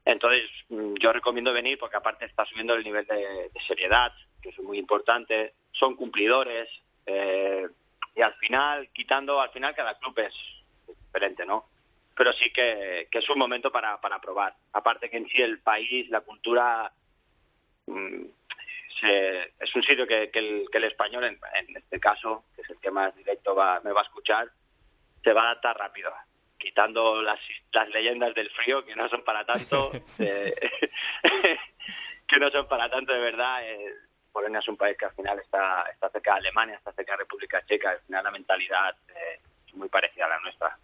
[0.07, 4.59] Entonces mm, yo recomiendo venir porque aparte está subiendo el nivel de, seriedad, que es
[4.59, 6.69] muy importante, son cumplidores
[7.05, 7.67] eh,
[8.15, 10.33] y al final, quitando, al final cada club es
[10.87, 11.65] diferente, ¿no?
[12.15, 14.53] Pero sí que, es un momento para, para probar.
[14.71, 16.89] Aparte que en sí el país, la cultura,
[17.87, 18.23] mm,
[19.01, 22.61] se- es un sitio que, que el, que el español, en, en este caso, que
[22.61, 24.47] es el que más directo va, me va a escuchar,
[25.21, 26.11] se va a adaptar rápido.
[26.57, 27.39] Quitando las,
[27.71, 30.53] las leyendas del frío, que no son para tanto, eh,
[32.27, 33.63] que no son para tanto de verdad.
[33.63, 33.93] eh,
[34.31, 37.17] Polonia es un país que al final está, está cerca de Alemania, está cerca de
[37.17, 40.77] República Checa, al final la mentalidad eh, es muy parecida a la nuestra.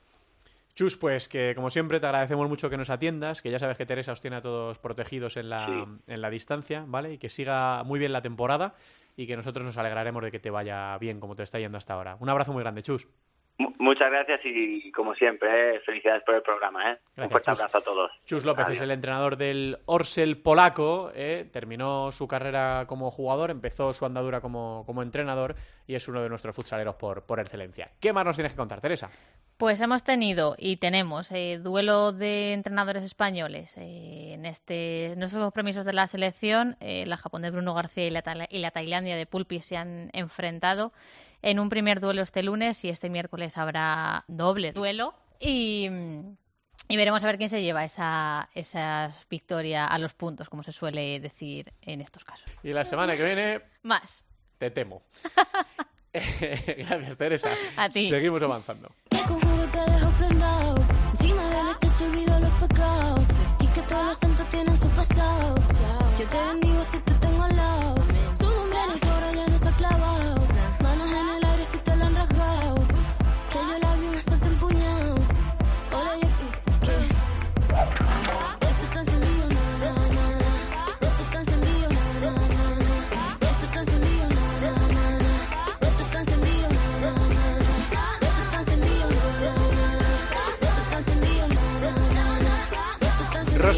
[0.74, 3.86] Chus, pues que como siempre te agradecemos mucho que nos atiendas, que ya sabes que
[3.86, 7.14] Teresa os tiene a todos protegidos en la, en la distancia, ¿vale?
[7.14, 8.74] Y que siga muy bien la temporada
[9.16, 11.94] y que nosotros nos alegraremos de que te vaya bien como te está yendo hasta
[11.94, 12.18] ahora.
[12.20, 13.08] Un abrazo muy grande, Chus.
[13.58, 16.92] Mu- Muchas gracias y, como siempre, eh, felicidades por el programa.
[16.92, 16.98] ¿eh?
[17.16, 17.60] Gracias, Un fuerte Chus.
[17.60, 18.12] abrazo a todos.
[18.26, 18.78] Chus López Adiós.
[18.78, 21.48] es el entrenador del Orsel polaco, ¿eh?
[21.52, 26.30] terminó su carrera como jugador, empezó su andadura como, como entrenador y es uno de
[26.30, 27.90] nuestros futsaleros por, por excelencia.
[28.00, 29.10] ¿Qué más nos tienes que contar, Teresa?
[29.64, 35.40] Pues hemos tenido y tenemos eh, duelo de entrenadores españoles eh, en este en estos
[35.40, 36.76] compromisos de la selección.
[36.82, 40.10] eh, la Japón de Bruno García y la, y la Tailandia de Pulpi se han
[40.12, 40.92] enfrentado
[41.42, 45.90] en un primer duelo este lunes y este miércoles habrá doble duelo y,
[46.90, 50.74] y veremos a ver quién se lleva esa, esa victoria a los puntos, como se
[50.74, 52.52] suele decir en estos casos.
[52.64, 54.26] Y la semana que viene Más.
[54.58, 55.04] te temo.
[56.12, 57.50] Gracias, Teresa.
[57.78, 58.10] A ti.
[58.10, 58.92] Seguimos avanzando.
[60.14, 60.76] Prendado.
[61.14, 63.26] Encima del techo olvido los pecados.
[63.60, 65.56] Y que todos los santos tienen su pasado.
[66.20, 67.13] Yo te bendigo si te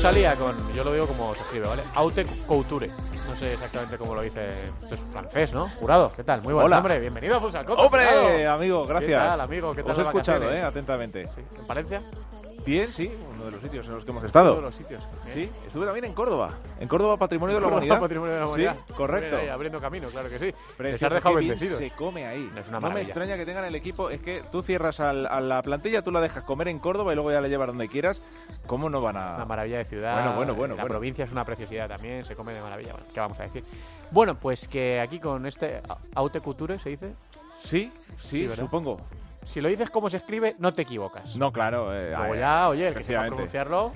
[0.06, 1.82] Rosalía con, yo lo digo como se escribe, ¿vale?
[1.95, 2.91] Haute Couture.
[3.36, 4.68] No sé exactamente cómo lo dice.
[4.84, 5.68] Esto es francés, ¿no?
[5.68, 6.42] Jurado, ¿qué tal?
[6.42, 6.78] Muy buen Hola.
[6.78, 7.02] nombre.
[7.02, 8.54] Bienvenido a Futsal Cope, ¡Hombre, Jurado.
[8.54, 9.10] amigo, gracias!
[9.24, 9.76] ¿Qué tal, amigo?
[9.76, 10.64] ¿Qué tal Os he las escuchado, vacaciones?
[10.64, 11.22] eh, atentamente.
[11.60, 12.02] ¿En Valencia?
[12.66, 14.54] Bien, sí, uno de los sitios en los que hemos estado.
[14.54, 15.04] Uno de los sitios.
[15.32, 16.56] Sí, estuve también en Córdoba.
[16.80, 18.00] En Córdoba, Patrimonio de la Córdoba, Humanidad.
[18.02, 18.76] Patrimonio de la Humanidad.
[18.88, 19.38] Sí, correcto.
[19.38, 20.46] Ahí, abriendo camino, claro que sí.
[20.46, 21.78] Les Precioso, has dejado qué bien bendecidos.
[21.78, 22.50] se come ahí.
[22.58, 23.02] Es una no me maravilla.
[23.04, 24.10] extraña que tengan el equipo.
[24.10, 27.16] Es que tú cierras al- a la plantilla, tú la dejas comer en Córdoba y
[27.16, 28.20] luego ya la llevas donde quieras.
[28.66, 29.36] ¿Cómo no van a...?
[29.36, 30.16] Una maravilla de ciudad.
[30.16, 30.94] Bueno, bueno, bueno, La bueno.
[30.96, 32.94] provincia es una preciosidad también, se come de maravilla.
[32.94, 33.63] Bueno, ¿qué vamos a decir?
[34.11, 35.82] Bueno, pues que aquí con este
[36.15, 37.13] Haute Couture se dice.
[37.63, 38.99] Sí, sí, supongo.
[39.43, 41.36] Si lo dices como se escribe, no te equivocas.
[41.36, 41.93] No, claro.
[41.95, 43.36] eh, Luego ya, oye, el que sepa efectivamente.
[43.36, 43.91] pronunciarlo.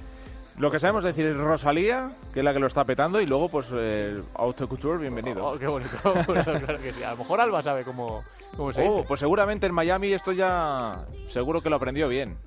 [0.58, 3.48] Lo que sabemos decir es Rosalía, que es la que lo está petando, y luego,
[3.48, 5.46] pues, eh, Auto Couture, bienvenido.
[5.46, 5.98] Oh, qué bonito.
[6.28, 7.02] Bueno, claro que sí.
[7.04, 8.24] A lo mejor Alba sabe cómo,
[8.58, 9.06] cómo se Oh, dice.
[9.08, 12.38] pues seguramente en Miami esto ya seguro que lo aprendió bien.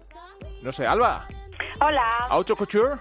[0.63, 1.27] No sé, Alba,
[1.81, 2.27] Hola.
[2.29, 2.97] Auto Couture.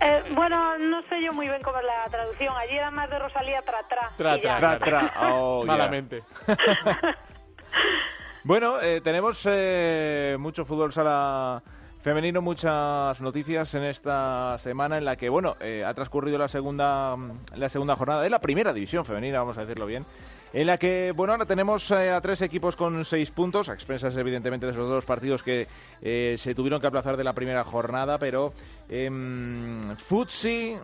[0.00, 2.54] Eh, bueno, no sé yo muy bien cómo es la traducción.
[2.56, 4.10] Allí era más de Rosalía tra tra.
[4.16, 4.56] Tra, y ya.
[4.56, 5.30] tra, Tra, tra.
[5.32, 5.72] Oh, yeah.
[5.72, 6.22] Malamente.
[8.44, 11.62] Bueno, eh, tenemos eh, mucho fútbol sala
[12.02, 17.16] femenino, muchas noticias en esta semana en la que, bueno, eh, ha transcurrido la segunda,
[17.54, 20.04] la segunda jornada de la primera división femenina, vamos a decirlo bien,
[20.52, 24.16] en la que, bueno, ahora tenemos eh, a tres equipos con seis puntos, a expensas
[24.16, 25.68] evidentemente de esos dos partidos que
[26.02, 28.52] eh, se tuvieron que aplazar de la primera jornada, pero
[28.88, 30.76] em, Futsi,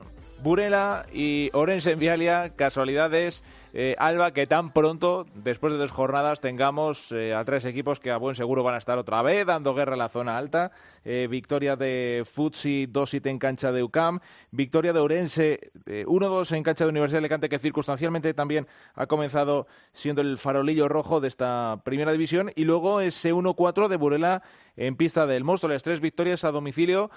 [0.42, 3.42] Burela y Orense en Vialia, casualidades,
[3.74, 8.10] eh, Alba, que tan pronto, después de dos jornadas, tengamos eh, a tres equipos que
[8.10, 10.70] a buen seguro van a estar otra vez dando guerra en la zona alta.
[11.04, 14.20] Eh, victoria de Futsi 2-7 en cancha de UCAM,
[14.50, 19.06] victoria de Orense eh, 1-2 en cancha de Universidad de Alicante, que circunstancialmente también ha
[19.06, 24.42] comenzado siendo el farolillo rojo de esta primera división, y luego ese 1-4 de Burela
[24.76, 27.10] en pista del Móstoles, tres victorias a domicilio.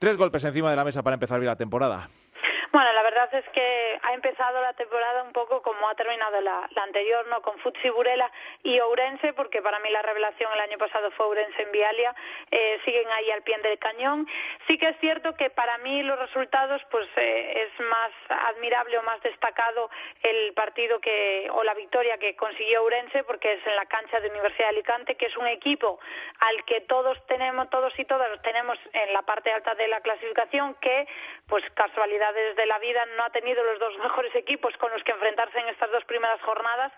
[0.00, 2.08] Tres golpes encima de la mesa para empezar bien la temporada.
[2.72, 6.68] Bueno, la verdad es que ha empezado la temporada un poco como ha terminado la,
[6.70, 7.42] la anterior, ¿no?
[7.42, 8.30] Con Futsi Burela
[8.62, 12.14] y Ourense, porque para mí la revelación el año pasado fue Ourense en Vialia,
[12.48, 14.24] eh, siguen ahí al pie del cañón.
[14.68, 19.02] Sí que es cierto que para mí los resultados, pues eh, es más admirable o
[19.02, 19.90] más destacado
[20.22, 24.30] el partido que o la victoria que consiguió Ourense, porque es en la cancha de
[24.30, 25.98] Universidad de Alicante, que es un equipo
[26.38, 30.76] al que todos tenemos, todos y todas tenemos en la parte alta de la clasificación,
[30.76, 31.08] que
[31.48, 35.12] pues casualidades de la vida no ha tenido los dos mejores equipos con los que
[35.12, 36.92] enfrentarse en estas dos primeras jornadas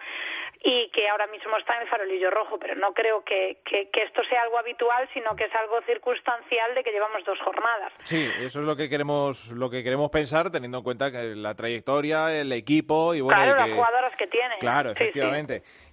[0.64, 4.02] y que ahora mismo está en el farolillo rojo, pero no creo que, que, que
[4.02, 7.92] esto sea algo habitual, sino que es algo circunstancial de que llevamos dos jornadas.
[8.04, 11.54] Sí, eso es lo que queremos lo que queremos pensar, teniendo en cuenta que la
[11.54, 14.58] trayectoria, el equipo y bueno, claro, y las jugadoras que tiene.
[14.58, 15.20] Claro, Sí, sí.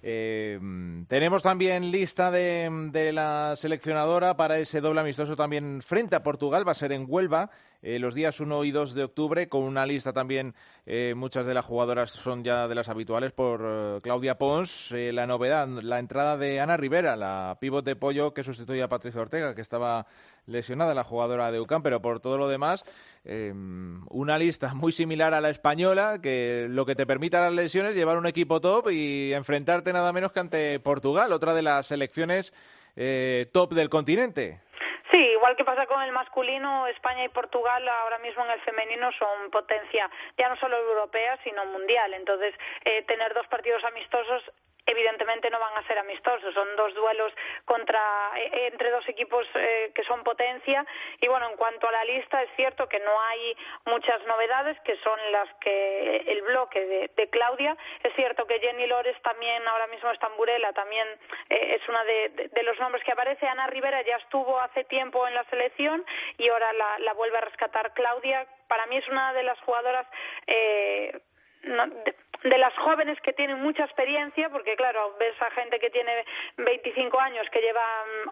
[0.02, 0.58] Eh,
[1.08, 6.72] tenemos también lista de, la seleccionadora para ese doble amistoso también frente a Portugal, va
[6.72, 7.50] a ser en Huelva.
[7.82, 11.54] eh, los días 1 y 2 de octubre, con una lista también, eh, muchas de
[11.54, 14.92] las jugadoras son ya de las habituales por eh, Claudia Pons.
[14.92, 19.20] La novedad, la entrada de Ana Rivera, la pívot de pollo que sustituye a Patricia
[19.20, 20.06] Ortega, que estaba
[20.46, 22.84] lesionada, la jugadora de UCAM, pero por todo lo demás,
[23.24, 27.52] eh, una lista muy similar a la española, que lo que te permite a las
[27.52, 31.86] lesiones llevar un equipo top y enfrentarte nada menos que ante Portugal, otra de las
[31.86, 32.52] selecciones
[32.96, 34.60] eh, top del continente.
[35.10, 39.10] Sí, igual que pasa con el masculino, España y Portugal ahora mismo en el femenino
[39.18, 42.14] son potencia ya no solo europea, sino mundial.
[42.14, 44.42] Entonces, eh, tener dos partidos amistosos
[44.90, 47.32] evidentemente no van a ser amistosos, son dos duelos
[47.64, 48.00] contra
[48.36, 50.84] eh, entre dos equipos eh, que son potencia.
[51.20, 54.96] Y bueno, en cuanto a la lista es cierto que no hay muchas novedades que
[54.98, 59.86] son las que el bloque de, de Claudia, es cierto que Jenny Lores también ahora
[59.88, 61.06] mismo está en Burela, también
[61.48, 65.34] eh, es una de, los nombres que aparece, Ana Rivera ya estuvo hace tiempo en
[65.34, 66.04] la selección
[66.38, 70.06] y ahora la, la vuelve a rescatar Claudia, para mí es una de las jugadoras
[70.46, 71.20] eh,
[71.62, 71.84] no,
[72.42, 76.24] de las jóvenes que tienen mucha experiencia, porque claro, ves a gente que tiene
[76.56, 77.82] 25 años, que lleva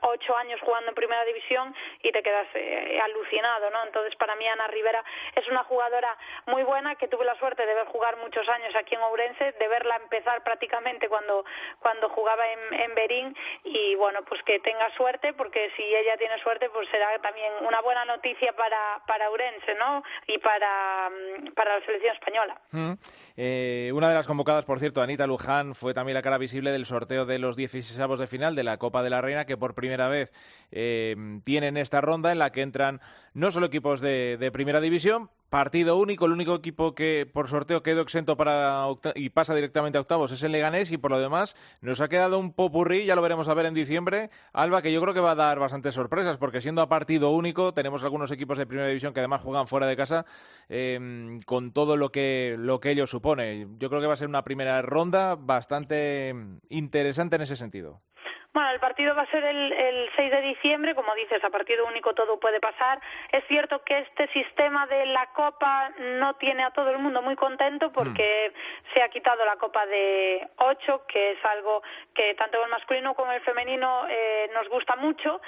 [0.01, 3.85] 8 años jugando en primera división y te quedas eh, alucinado, ¿no?
[3.85, 5.05] Entonces, para mí Ana Rivera
[5.35, 8.95] es una jugadora muy buena que tuve la suerte de ver jugar muchos años aquí
[8.95, 11.45] en Ourense, de verla empezar prácticamente cuando
[11.81, 16.39] cuando jugaba en, en Berín y bueno, pues que tenga suerte, porque si ella tiene
[16.43, 20.03] suerte, pues será también una buena noticia para para Ourense, ¿no?
[20.27, 22.59] Y para mm, para la selección española.
[22.73, 22.93] Mm.
[23.37, 26.87] Eh, una de las convocadas, por cierto, Anita Luján, fue también la cara visible del
[26.87, 30.07] sorteo de los 16 de final de la Copa de la Reina, que por primera
[30.07, 30.33] vez
[30.71, 33.01] eh, tienen esta ronda en la que entran
[33.35, 38.03] no solo equipos de, primera división, partido único, el único equipo que por sorteo quedó
[38.03, 42.01] exento para y pasa directamente a octavos es el Leganés y por lo demás nos
[42.01, 45.15] ha quedado un popurrí, ya lo veremos a ver en diciembre, Alba, que yo creo
[45.15, 48.67] que va a dar bastantes sorpresas porque siendo a partido único tenemos algunos equipos de
[48.67, 50.27] primera división que además juegan fuera de casa
[50.69, 53.67] eh, con todo lo que, lo que ello supone.
[53.79, 56.35] Yo creo que va a ser una primera ronda bastante
[56.69, 58.01] interesante en ese sentido.
[58.59, 61.87] Bueno, el partido va a ser el, el 6 de diciembre, como dices, a partido
[61.87, 63.01] único todo puede pasar.
[63.31, 67.37] Es cierto que este sistema de la Copa no tiene a todo el mundo muy
[67.37, 68.53] contento porque
[68.93, 73.31] se ha quitado la Copa de 8, que es algo que tanto el masculino como
[73.31, 75.41] el femenino eh, nos gusta mucho.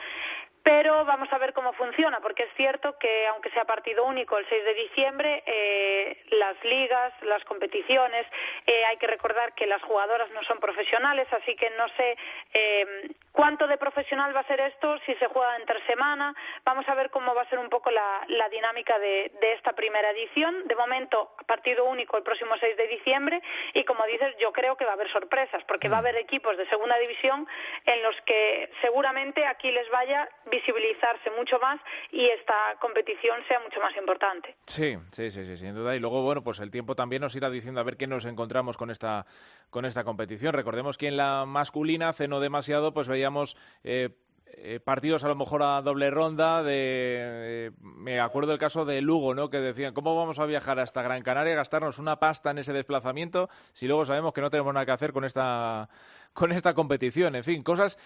[0.63, 4.47] Pero vamos a ver cómo funciona, porque es cierto que aunque sea partido único el
[4.49, 8.27] 6 de diciembre, eh, las ligas, las competiciones,
[8.67, 12.17] eh, hay que recordar que las jugadoras no son profesionales, así que no sé
[12.53, 16.35] eh, cuánto de profesional va a ser esto, si se juega entre semana.
[16.65, 19.73] Vamos a ver cómo va a ser un poco la, la dinámica de, de esta
[19.73, 20.67] primera edición.
[20.67, 23.41] De momento, partido único el próximo 6 de diciembre
[23.73, 26.57] y como dices, yo creo que va a haber sorpresas, porque va a haber equipos
[26.57, 27.47] de segunda división
[27.87, 31.81] en los que seguramente aquí les vaya visibilizarse mucho más
[32.11, 34.57] y esta competición sea mucho más importante.
[34.67, 35.95] Sí, sí, sí, sí, sin duda.
[35.97, 38.77] Y luego, bueno, pues el tiempo también nos irá diciendo a ver qué nos encontramos
[38.77, 39.27] con esta,
[39.71, 40.53] con esta competición.
[40.53, 44.11] Recordemos que en la masculina, hace no demasiado, pues veíamos eh,
[44.57, 46.63] eh, partidos a lo mejor a doble ronda.
[46.63, 49.49] De, eh, me acuerdo el caso de Lugo, ¿no?
[49.51, 53.49] Que decían, ¿cómo vamos a viajar hasta Gran Canaria, gastarnos una pasta en ese desplazamiento
[53.73, 55.89] si luego sabemos que no tenemos nada que hacer con esta,
[56.33, 57.37] con esta competición?
[57.37, 57.97] En fin, cosas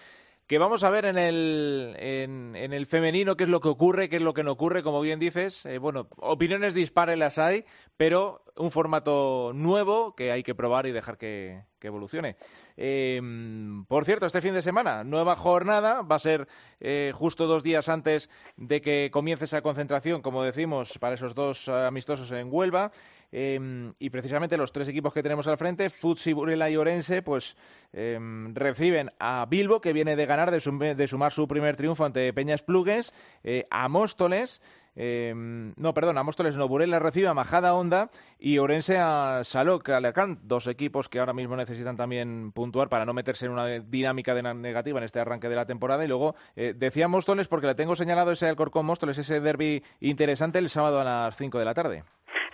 [0.47, 4.17] que vamos a ver en el, en, el femenino qué es lo que ocurre, qué
[4.17, 5.65] es lo que no ocurre, como bien dices.
[5.65, 7.65] Eh, bueno, opiniones dispares las hay,
[7.97, 12.35] pero un formato nuevo que hay que probar y dejar que, que evolucione.
[12.77, 13.21] Eh,
[13.87, 16.47] por cierto, este fin de semana, nueva jornada, va a ser
[16.79, 21.67] eh, justo dos días antes de que comience esa concentración, como decimos, para esos dos
[21.67, 22.91] eh, amistosos en Huelva.
[23.37, 27.57] Eh, y precisamente los tres equipos que tenemos al frente, Futsi, Burela y Orense, pues
[27.91, 28.17] eh,
[28.53, 32.31] reciben a Bilbo, que viene de ganar, de, sum- de sumar su primer triunfo ante
[32.31, 33.13] Peñas Plugues,
[33.43, 34.61] eh, a Móstoles,
[34.95, 38.09] eh, no, perdón, a Móstoles no, Burela recibe a Majada Honda
[38.39, 43.11] y Orense a Salok Alacant, dos equipos que ahora mismo necesitan también puntuar para no
[43.13, 46.05] meterse en una dinámica negativa en este arranque de la temporada.
[46.05, 50.59] Y luego eh, decía Móstoles, porque le tengo señalado ese Alcorcón Móstoles, ese derby interesante
[50.59, 52.03] el sábado a las 5 de la tarde.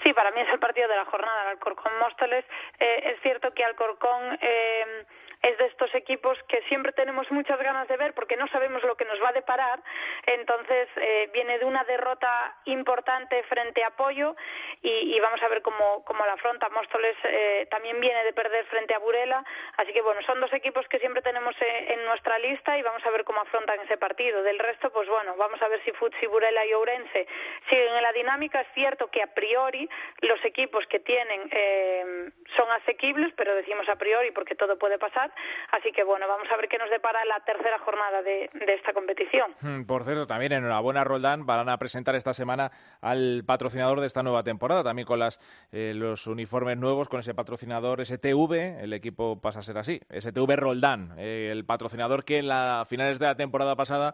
[0.03, 2.43] Sí, para mí es el partido de la jornada, el Alcorcón Móstoles.
[2.79, 5.05] Eh, es cierto que Alcorcón eh,
[5.41, 8.95] es de estos equipos que siempre tenemos muchas ganas de ver porque no sabemos lo
[8.95, 9.81] que nos va a deparar.
[10.25, 14.35] Entonces eh, viene de una derrota importante frente a Pollo
[14.81, 16.69] y, vamos a ver cómo, la afronta.
[16.69, 19.43] Móstoles eh, también viene de perder frente a Burela,
[19.77, 23.05] así que bueno, son dos equipos que siempre tenemos eh, en nuestra lista y vamos
[23.05, 24.43] a ver cómo afrontan ese partido.
[24.43, 27.27] Del resto, pues bueno, vamos a ver si Futsi, Burela y Ourense
[27.69, 28.61] siguen en la dinámica.
[28.61, 29.89] Es cierto que a priori
[30.21, 35.30] los equipos que tienen eh, son asequibles, pero decimos a priori porque todo puede pasar.
[35.71, 39.55] Así que bueno, vamos a ver qué nos depara la tercera jornada de, esta competición.
[39.61, 42.71] Mm, Por cierto, también enhorabuena Roldán, van a presentar esta semana
[43.01, 45.39] al patrocinador de esta nueva temporada, también con las,
[45.71, 50.55] eh, los uniformes nuevos, con ese patrocinador STV, el equipo pasa a ser así, STV
[50.57, 54.13] Roldán, eh, el patrocinador que en las finales de la temporada pasada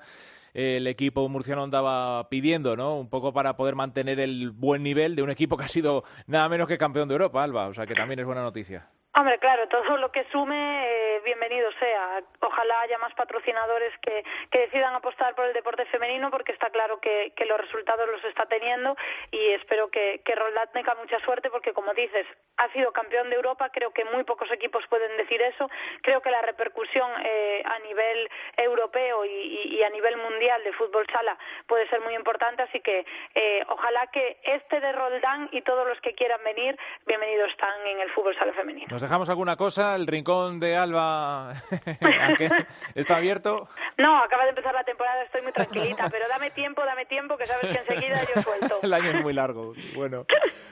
[0.53, 2.97] el equipo murciano andaba pidiendo, ¿no?
[2.97, 6.49] Un poco para poder mantener el buen nivel de un equipo que ha sido nada
[6.49, 8.87] menos que campeón de Europa, Alba, o sea que también es buena noticia.
[9.17, 12.21] Hombre, claro, todo lo que sume, eh, bienvenido sea.
[12.39, 16.99] Ojalá haya más patrocinadores que, que decidan apostar por el deporte femenino porque está claro
[16.99, 18.95] que, que los resultados los está teniendo
[19.31, 23.37] y espero que, que Roldán tenga mucha suerte porque, como dices, ha sido campeón de
[23.37, 25.67] Europa, creo que muy pocos equipos pueden decir eso.
[26.03, 31.07] Creo que la repercusión eh, a nivel europeo y, y, a nivel mundial de fútbol
[31.11, 33.03] sala puede ser muy importante, así que
[33.33, 37.99] eh, ojalá que este de Roldán y todos los que quieran venir, bienvenidos están en
[37.99, 38.87] el fútbol sala femenino.
[38.91, 39.95] ¿Nos dejamos alguna cosa?
[39.95, 41.53] ¿El rincón de Alba
[42.95, 43.69] está abierto?
[43.97, 47.45] No, acaba de empezar la temporada, estoy muy tranquilita, pero dame tiempo, dame tiempo, que
[47.45, 48.79] sabes que enseguida yo suelto.
[48.83, 49.73] El año es muy largo.
[49.95, 50.25] Bueno,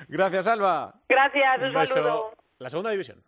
[0.09, 0.95] gracias Alba.
[1.07, 2.33] Gracias, un, Un saludo.
[2.59, 3.23] La segunda división.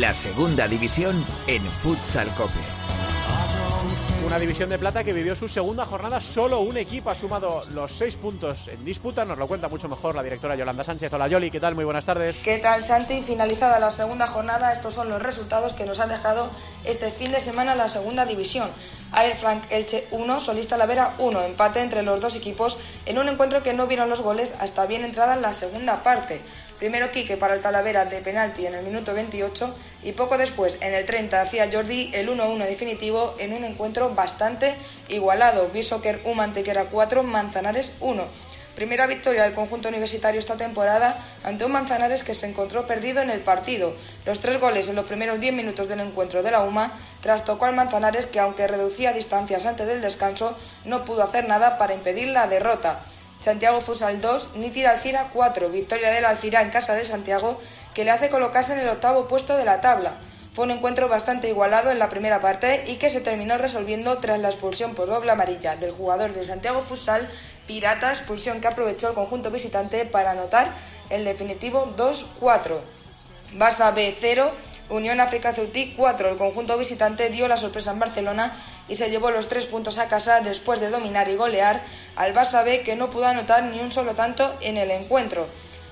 [0.00, 2.52] La segunda división en Futsal Cope.
[4.26, 6.20] Una división de plata que vivió su segunda jornada.
[6.20, 9.24] Solo un equipo ha sumado los seis puntos en disputa.
[9.24, 11.12] Nos lo cuenta mucho mejor la directora Yolanda Sánchez.
[11.12, 11.76] Hola Yoli, ¿qué tal?
[11.76, 12.38] Muy buenas tardes.
[12.38, 13.22] ¿Qué tal, Santi?
[13.22, 16.50] Finalizada la segunda jornada, estos son los resultados que nos ha dejado
[16.84, 18.68] este fin de semana la segunda división.
[19.16, 23.62] Air Frank Elche 1, Solista Lavera 1, empate entre los dos equipos en un encuentro
[23.62, 26.40] que no vieron los goles hasta bien entrada en la segunda parte.
[26.84, 30.92] Primero Quique para el Talavera de penalti en el minuto 28 y poco después, en
[30.92, 34.74] el 30, hacía Jordi el 1-1 definitivo en un encuentro bastante
[35.08, 35.70] igualado.
[35.72, 38.24] Bishoker 1, Mantequera 4, Manzanares 1.
[38.74, 43.30] Primera victoria del conjunto universitario esta temporada ante un Manzanares que se encontró perdido en
[43.30, 43.94] el partido.
[44.26, 47.74] Los tres goles en los primeros 10 minutos del encuentro de la UMA trastocó al
[47.74, 50.54] Manzanares que aunque reducía distancias antes del descanso
[50.84, 53.06] no pudo hacer nada para impedir la derrota.
[53.44, 57.60] Santiago Fusal 2, Nítida Alcira 4, victoria del Alcira en casa de Santiago
[57.92, 60.14] que le hace colocarse en el octavo puesto de la tabla.
[60.54, 64.40] Fue un encuentro bastante igualado en la primera parte y que se terminó resolviendo tras
[64.40, 67.28] la expulsión por doble amarilla del jugador de Santiago Futsal
[67.66, 70.72] Pirata, expulsión que aprovechó el conjunto visitante para anotar
[71.10, 72.78] el definitivo 2-4.
[73.58, 74.52] Barça B 0,
[74.90, 76.28] Unión África Ceutí 4.
[76.28, 80.08] El conjunto visitante dio la sorpresa en Barcelona y se llevó los tres puntos a
[80.08, 81.82] casa después de dominar y golear
[82.16, 85.46] al Barça B que no pudo anotar ni un solo tanto en el encuentro.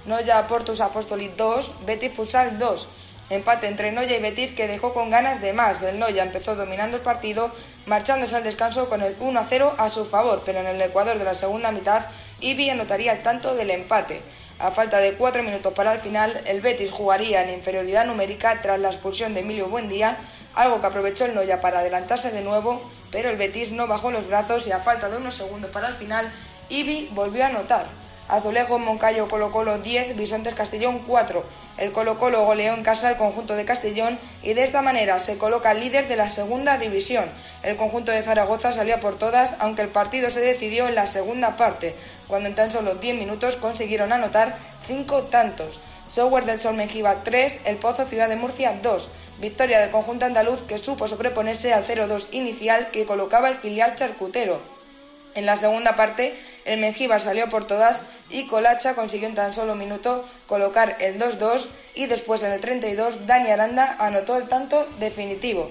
[0.04, 2.88] Noya Portus Apostoli 2, Betis Futsal 2.
[3.30, 5.82] Empate entre Noya y Betis que dejó con ganas de más.
[5.82, 7.50] El Noya empezó dominando el partido,
[7.86, 11.24] marchándose al descanso con el 1 0 a su favor, pero en el Ecuador de
[11.24, 12.06] la segunda mitad,
[12.40, 14.20] Ibi anotaría el tanto del empate.
[14.62, 18.78] A falta de cuatro minutos para el final, el Betis jugaría en inferioridad numérica tras
[18.78, 20.18] la expulsión de Emilio Buendía,
[20.54, 24.28] algo que aprovechó el Noya para adelantarse de nuevo, pero el Betis no bajó los
[24.28, 26.32] brazos y a falta de unos segundos para el final,
[26.68, 27.86] Ibi volvió a anotar.
[28.28, 31.44] Azulejo, Moncayo, Colo Colo 10, Bisontes Castellón 4.
[31.78, 35.38] El Colo Colo goleó en casa al conjunto de Castellón y de esta manera se
[35.38, 37.26] coloca líder de la segunda división.
[37.62, 41.56] El conjunto de Zaragoza salió por todas, aunque el partido se decidió en la segunda
[41.56, 41.96] parte,
[42.28, 44.56] cuando en tan solo 10 minutos consiguieron anotar
[44.86, 45.80] 5 tantos.
[46.08, 49.10] Software del Sol Mengiba 3, El Pozo Ciudad de Murcia 2.
[49.40, 54.81] Victoria del conjunto andaluz que supo sobreponerse al 0-2 inicial que colocaba el filial charcutero.
[55.34, 59.74] En la segunda parte, el Mengíbar salió por todas y Colacha consiguió en tan solo
[59.74, 65.70] minuto colocar el 2-2 y después en el 32 Dani Aranda anotó el tanto definitivo.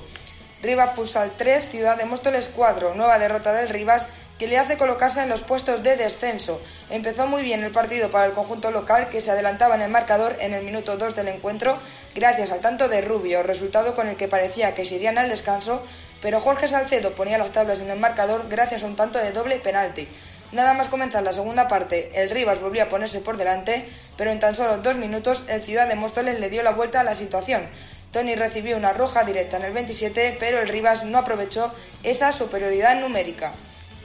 [0.62, 4.08] Rivas Futsal 3, Ciudad de Móstoles 4, nueva derrota del Rivas
[4.42, 6.62] que le hace colocarse en los puestos de descenso.
[6.90, 10.36] Empezó muy bien el partido para el conjunto local, que se adelantaba en el marcador
[10.40, 11.78] en el minuto 2 del encuentro,
[12.16, 15.84] gracias al tanto de Rubio, resultado con el que parecía que se irían al descanso,
[16.24, 19.58] pero Jorge Salcedo ponía las tablas en el marcador gracias a un tanto de doble
[19.58, 20.08] penalti.
[20.52, 24.40] Nada más comenzar la segunda parte, el Rivas volvió a ponerse por delante, pero en
[24.40, 27.70] tan solo dos minutos el Ciudad de Móstoles le dio la vuelta a la situación.
[28.12, 31.72] Tony recibió una roja directa en el 27, pero el Rivas no aprovechó
[32.02, 33.54] esa superioridad numérica.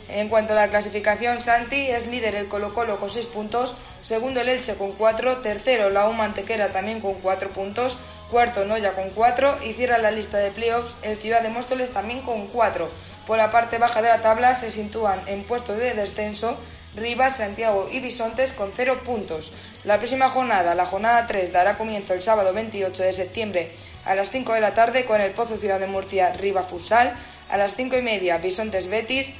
[0.08, 4.40] En cuanto a la clasificación, Santi es líder el Colo Colo con 6 puntos, segundo
[4.40, 7.98] el Elche con 4, tercero la U Mantequera también con 4 puntos,
[8.30, 12.22] cuarto Noya con 4 y cierra la lista de playoffs el Ciudad de Móstoles también
[12.22, 12.88] con 4.
[13.26, 16.56] Por la parte baja de la tabla se sitúan en puestos de descenso
[16.94, 19.52] Rivas, Santiago y Bisontes con 0 puntos.
[19.84, 23.70] La próxima jornada, la jornada 3, dará comienzo el sábado 28 de septiembre
[24.04, 27.14] a las 5 de la tarde con el Pozo Ciudad de Murcia Riva Futsal,
[27.50, 29.32] a las 5 y media Bisontes Betis,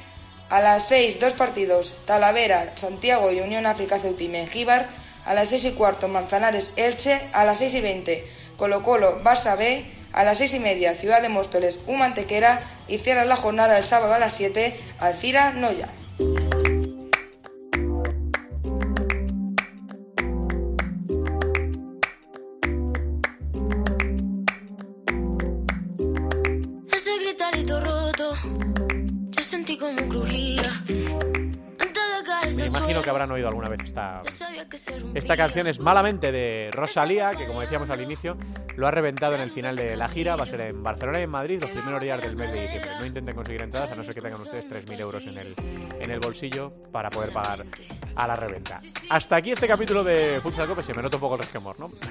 [0.49, 4.87] a las 6 dos partidos Talavera, Santiago y Unión África Ceuti Mengíbar,
[5.25, 8.25] a las 6 y cuarto Manzanares Elche, a las 6 y 20
[8.57, 13.25] Colo Colo Barça B, a las 6 y media Ciudad de Móstoles Humantequera y cierra
[13.25, 15.89] la jornada el sábado a las 7 Alcira Noya.
[33.07, 34.21] Que habrán oído alguna vez esta,
[35.13, 35.67] esta canción.
[35.67, 38.35] Es Malamente de Rosalía, que como decíamos al inicio,
[38.75, 40.35] lo ha reventado en el final de la gira.
[40.35, 42.91] Va a ser en Barcelona y en Madrid los primeros días del mes de diciembre.
[42.99, 45.55] No intenten conseguir entradas, a no ser que tengan ustedes 3.000 euros en el,
[46.01, 47.63] en el bolsillo para poder pagar
[48.13, 48.81] a la reventa.
[49.09, 50.83] Hasta aquí este capítulo de Futsal Cope.
[50.83, 51.91] Se me nota un poco el resquemor, ¿no?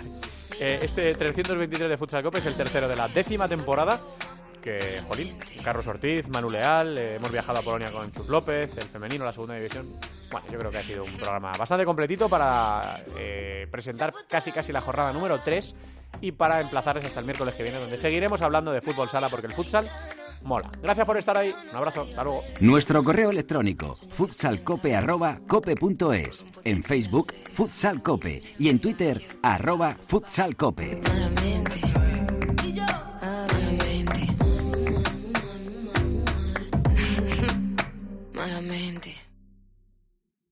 [0.59, 4.01] Eh, este 323 de Futsal Cope es el tercero de la décima temporada
[4.62, 8.84] que, jolín, Carlos Ortiz, Manu Leal, eh, hemos viajado a Polonia con Chus López, el
[8.84, 9.92] femenino, la segunda división.
[10.30, 14.72] Bueno, yo creo que ha sido un programa bastante completito para eh, presentar casi casi
[14.72, 15.74] la jornada número 3
[16.20, 19.46] y para emplazarles hasta el miércoles que viene, donde seguiremos hablando de fútbol sala porque
[19.46, 19.88] el futsal
[20.42, 20.68] mola.
[20.82, 22.42] Gracias por estar ahí, un abrazo, hasta luego.
[22.60, 31.00] Nuestro correo electrónico futsalcope@cope.es, en Facebook Futsal Cope y en Twitter arroba futsalcope.